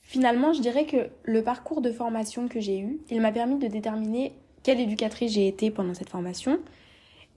Finalement, 0.00 0.52
je 0.52 0.60
dirais 0.60 0.86
que 0.86 1.08
le 1.24 1.42
parcours 1.42 1.80
de 1.80 1.90
formation 1.90 2.46
que 2.46 2.60
j'ai 2.60 2.78
eu, 2.78 3.00
il 3.10 3.20
m'a 3.20 3.32
permis 3.32 3.58
de 3.58 3.66
déterminer 3.66 4.32
quelle 4.62 4.80
éducatrice 4.80 5.32
j'ai 5.32 5.48
été 5.48 5.70
pendant 5.70 5.92
cette 5.92 6.08
formation 6.08 6.60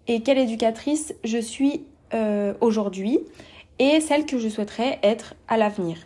et 0.07 0.21
quelle 0.21 0.37
éducatrice 0.37 1.15
je 1.23 1.39
suis 1.39 1.85
euh, 2.13 2.53
aujourd'hui 2.61 3.19
et 3.79 3.99
celle 3.99 4.25
que 4.25 4.37
je 4.37 4.47
souhaiterais 4.47 4.99
être 5.03 5.35
à 5.47 5.57
l'avenir. 5.57 5.97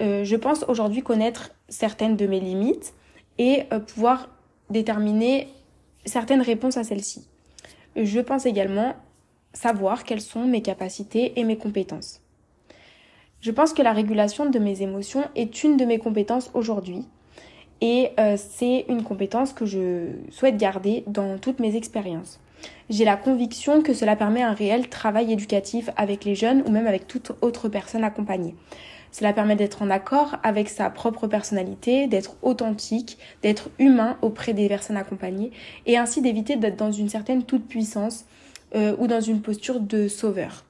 Euh, 0.00 0.24
je 0.24 0.36
pense 0.36 0.64
aujourd'hui 0.68 1.02
connaître 1.02 1.52
certaines 1.68 2.16
de 2.16 2.26
mes 2.26 2.40
limites 2.40 2.92
et 3.38 3.62
euh, 3.72 3.78
pouvoir 3.78 4.28
déterminer 4.70 5.48
certaines 6.04 6.42
réponses 6.42 6.76
à 6.76 6.84
celles-ci. 6.84 7.26
Je 7.96 8.20
pense 8.20 8.46
également 8.46 8.94
savoir 9.52 10.04
quelles 10.04 10.20
sont 10.20 10.44
mes 10.44 10.62
capacités 10.62 11.38
et 11.38 11.44
mes 11.44 11.56
compétences. 11.56 12.20
Je 13.40 13.50
pense 13.50 13.72
que 13.72 13.82
la 13.82 13.92
régulation 13.92 14.48
de 14.48 14.58
mes 14.58 14.82
émotions 14.82 15.24
est 15.34 15.64
une 15.64 15.76
de 15.76 15.84
mes 15.84 15.98
compétences 15.98 16.50
aujourd'hui 16.54 17.06
et 17.80 18.10
euh, 18.18 18.36
c'est 18.36 18.84
une 18.88 19.02
compétence 19.02 19.52
que 19.52 19.64
je 19.64 20.08
souhaite 20.30 20.58
garder 20.58 21.04
dans 21.06 21.38
toutes 21.38 21.58
mes 21.58 21.76
expériences. 21.76 22.38
J'ai 22.90 23.06
la 23.06 23.16
conviction 23.16 23.82
que 23.82 23.94
cela 23.94 24.16
permet 24.16 24.42
un 24.42 24.52
réel 24.52 24.88
travail 24.88 25.32
éducatif 25.32 25.88
avec 25.96 26.24
les 26.24 26.34
jeunes 26.34 26.62
ou 26.66 26.70
même 26.70 26.86
avec 26.86 27.06
toute 27.06 27.32
autre 27.40 27.68
personne 27.68 28.04
accompagnée. 28.04 28.54
Cela 29.12 29.32
permet 29.32 29.56
d'être 29.56 29.82
en 29.82 29.90
accord 29.90 30.36
avec 30.42 30.68
sa 30.68 30.88
propre 30.90 31.26
personnalité, 31.26 32.06
d'être 32.06 32.36
authentique, 32.42 33.18
d'être 33.42 33.70
humain 33.78 34.16
auprès 34.22 34.54
des 34.54 34.68
personnes 34.68 34.96
accompagnées 34.96 35.50
et 35.86 35.96
ainsi 35.96 36.22
d'éviter 36.22 36.56
d'être 36.56 36.76
dans 36.76 36.92
une 36.92 37.08
certaine 37.08 37.44
toute-puissance 37.44 38.24
euh, 38.74 38.94
ou 38.98 39.06
dans 39.06 39.20
une 39.20 39.42
posture 39.42 39.80
de 39.80 40.06
sauveur. 40.08 40.64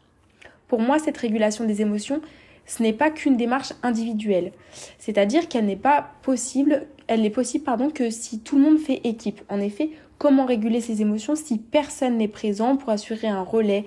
Pour 0.68 0.80
moi, 0.80 0.98
cette 0.98 1.18
régulation 1.18 1.64
des 1.64 1.82
émotions, 1.82 2.20
ce 2.64 2.82
n'est 2.82 2.92
pas 2.92 3.10
qu'une 3.10 3.36
démarche 3.36 3.72
individuelle, 3.82 4.52
c'est-à-dire 4.98 5.48
qu'elle 5.48 5.66
n'est 5.66 5.76
pas 5.76 6.12
possible 6.22 6.86
elle 7.10 7.26
est 7.26 7.30
possible 7.30 7.64
pardon, 7.64 7.90
que 7.90 8.08
si 8.08 8.38
tout 8.38 8.56
le 8.56 8.62
monde 8.62 8.78
fait 8.78 9.00
équipe. 9.02 9.40
En 9.48 9.60
effet, 9.60 9.90
comment 10.16 10.46
réguler 10.46 10.80
ses 10.80 11.02
émotions 11.02 11.34
si 11.34 11.58
personne 11.58 12.18
n'est 12.18 12.28
présent 12.28 12.76
pour 12.76 12.90
assurer 12.90 13.26
un 13.26 13.42
relais 13.42 13.84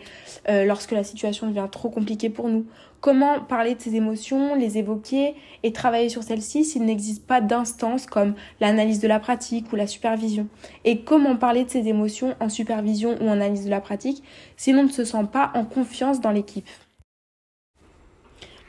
euh, 0.50 0.66
lorsque 0.66 0.92
la 0.92 1.06
situation 1.06 1.48
devient 1.48 1.68
trop 1.72 1.90
compliquée 1.90 2.30
pour 2.30 2.50
nous? 2.50 2.66
Comment 3.00 3.40
parler 3.40 3.76
de 3.76 3.82
ses 3.82 3.96
émotions, 3.96 4.56
les 4.56 4.78
évoquer 4.78 5.36
et 5.64 5.72
travailler 5.72 6.10
sur 6.10 6.22
celles-ci 6.22 6.66
s'il 6.66 6.84
n'existe 6.84 7.26
pas 7.26 7.40
d'instance 7.40 8.08
comme 8.08 8.34
l'analyse 8.60 9.00
de 9.00 9.08
la 9.08 9.20
pratique 9.20 9.72
ou 9.72 9.78
la 9.78 9.88
supervision? 9.88 10.48
Et 10.84 11.02
comment 11.02 11.38
parler 11.38 11.64
de 11.64 11.70
ses 11.70 11.88
émotions 11.88 12.36
en 12.42 12.50
supervision 12.50 13.16
ou 13.22 13.28
en 13.28 13.34
analyse 13.34 13.66
de 13.66 13.70
la 13.70 13.82
pratique 13.82 14.22
si 14.58 14.74
l'on 14.74 14.84
ne 14.84 14.90
se 14.90 15.06
sent 15.06 15.26
pas 15.32 15.52
en 15.56 15.64
confiance 15.64 16.20
dans 16.20 16.32
l'équipe? 16.32 16.68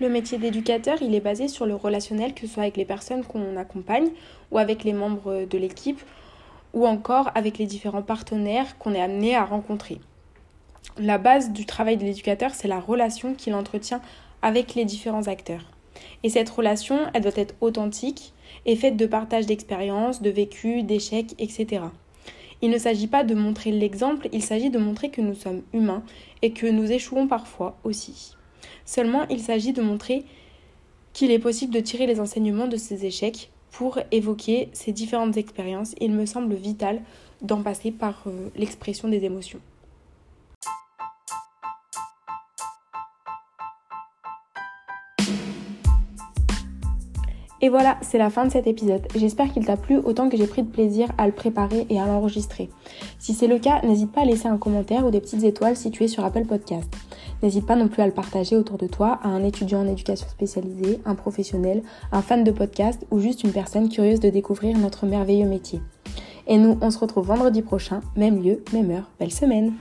Le 0.00 0.08
métier 0.08 0.38
d'éducateur, 0.38 1.00
il 1.02 1.14
est 1.14 1.20
basé 1.20 1.46
sur 1.46 1.66
le 1.66 1.76
relationnel, 1.76 2.34
que 2.34 2.46
ce 2.46 2.54
soit 2.54 2.64
avec 2.64 2.76
les 2.76 2.84
personnes 2.84 3.24
qu'on 3.24 3.56
accompagne 3.56 4.08
ou 4.50 4.58
avec 4.58 4.82
les 4.82 4.92
membres 4.92 5.46
de 5.48 5.58
l'équipe 5.58 6.00
ou 6.72 6.86
encore 6.86 7.30
avec 7.36 7.58
les 7.58 7.66
différents 7.66 8.02
partenaires 8.02 8.76
qu'on 8.78 8.94
est 8.94 9.00
amené 9.00 9.36
à 9.36 9.44
rencontrer. 9.44 10.00
La 10.98 11.18
base 11.18 11.52
du 11.52 11.64
travail 11.64 11.96
de 11.96 12.04
l'éducateur, 12.04 12.52
c'est 12.54 12.68
la 12.68 12.80
relation 12.80 13.34
qu'il 13.34 13.54
entretient 13.54 14.00
avec 14.42 14.74
les 14.74 14.84
différents 14.84 15.28
acteurs. 15.28 15.64
Et 16.24 16.28
cette 16.28 16.50
relation, 16.50 16.98
elle 17.14 17.22
doit 17.22 17.32
être 17.36 17.54
authentique 17.60 18.32
et 18.66 18.74
faite 18.74 18.96
de 18.96 19.06
partage 19.06 19.46
d'expériences, 19.46 20.22
de 20.22 20.30
vécus, 20.30 20.84
d'échecs, 20.84 21.34
etc. 21.38 21.84
Il 22.62 22.70
ne 22.70 22.78
s'agit 22.78 23.06
pas 23.06 23.22
de 23.22 23.34
montrer 23.34 23.70
l'exemple, 23.70 24.28
il 24.32 24.42
s'agit 24.42 24.70
de 24.70 24.78
montrer 24.78 25.10
que 25.10 25.20
nous 25.20 25.34
sommes 25.34 25.62
humains 25.72 26.02
et 26.42 26.52
que 26.52 26.66
nous 26.66 26.90
échouons 26.90 27.28
parfois 27.28 27.78
aussi. 27.84 28.34
Seulement, 28.84 29.26
il 29.30 29.40
s'agit 29.40 29.72
de 29.72 29.82
montrer 29.82 30.24
qu'il 31.12 31.30
est 31.30 31.38
possible 31.38 31.72
de 31.72 31.80
tirer 31.80 32.06
les 32.06 32.20
enseignements 32.20 32.66
de 32.66 32.76
ces 32.76 33.06
échecs 33.06 33.50
pour 33.70 33.98
évoquer 34.12 34.68
ces 34.72 34.92
différentes 34.92 35.36
expériences. 35.36 35.94
Il 36.00 36.12
me 36.12 36.26
semble 36.26 36.54
vital 36.54 37.00
d'en 37.42 37.62
passer 37.62 37.90
par 37.90 38.22
euh, 38.26 38.48
l'expression 38.56 39.08
des 39.08 39.24
émotions. 39.24 39.60
Et 47.64 47.70
voilà, 47.70 47.96
c'est 48.02 48.18
la 48.18 48.28
fin 48.28 48.44
de 48.44 48.50
cet 48.50 48.66
épisode. 48.66 49.08
J'espère 49.16 49.50
qu'il 49.50 49.64
t'a 49.64 49.78
plu 49.78 49.96
autant 49.96 50.28
que 50.28 50.36
j'ai 50.36 50.46
pris 50.46 50.62
de 50.62 50.68
plaisir 50.68 51.08
à 51.16 51.26
le 51.26 51.32
préparer 51.32 51.86
et 51.88 51.98
à 51.98 52.06
l'enregistrer. 52.06 52.68
Si 53.18 53.32
c'est 53.32 53.46
le 53.46 53.58
cas, 53.58 53.80
n'hésite 53.82 54.12
pas 54.12 54.20
à 54.20 54.24
laisser 54.26 54.48
un 54.48 54.58
commentaire 54.58 55.06
ou 55.06 55.10
des 55.10 55.20
petites 55.20 55.44
étoiles 55.44 55.74
situées 55.74 56.08
sur 56.08 56.26
Apple 56.26 56.44
Podcast. 56.44 56.94
N'hésite 57.44 57.66
pas 57.66 57.76
non 57.76 57.88
plus 57.88 58.00
à 58.00 58.06
le 58.06 58.12
partager 58.12 58.56
autour 58.56 58.78
de 58.78 58.86
toi 58.86 59.18
à 59.22 59.28
un 59.28 59.44
étudiant 59.44 59.82
en 59.82 59.86
éducation 59.86 60.26
spécialisée, 60.30 60.98
un 61.04 61.14
professionnel, 61.14 61.82
un 62.10 62.22
fan 62.22 62.42
de 62.42 62.50
podcast 62.50 63.04
ou 63.10 63.18
juste 63.18 63.44
une 63.44 63.52
personne 63.52 63.90
curieuse 63.90 64.18
de 64.18 64.30
découvrir 64.30 64.78
notre 64.78 65.04
merveilleux 65.04 65.46
métier. 65.46 65.82
Et 66.46 66.56
nous, 66.56 66.78
on 66.80 66.90
se 66.90 66.98
retrouve 66.98 67.26
vendredi 67.26 67.60
prochain, 67.60 68.00
même 68.16 68.42
lieu, 68.42 68.64
même 68.72 68.90
heure. 68.90 69.10
Belle 69.20 69.30
semaine 69.30 69.74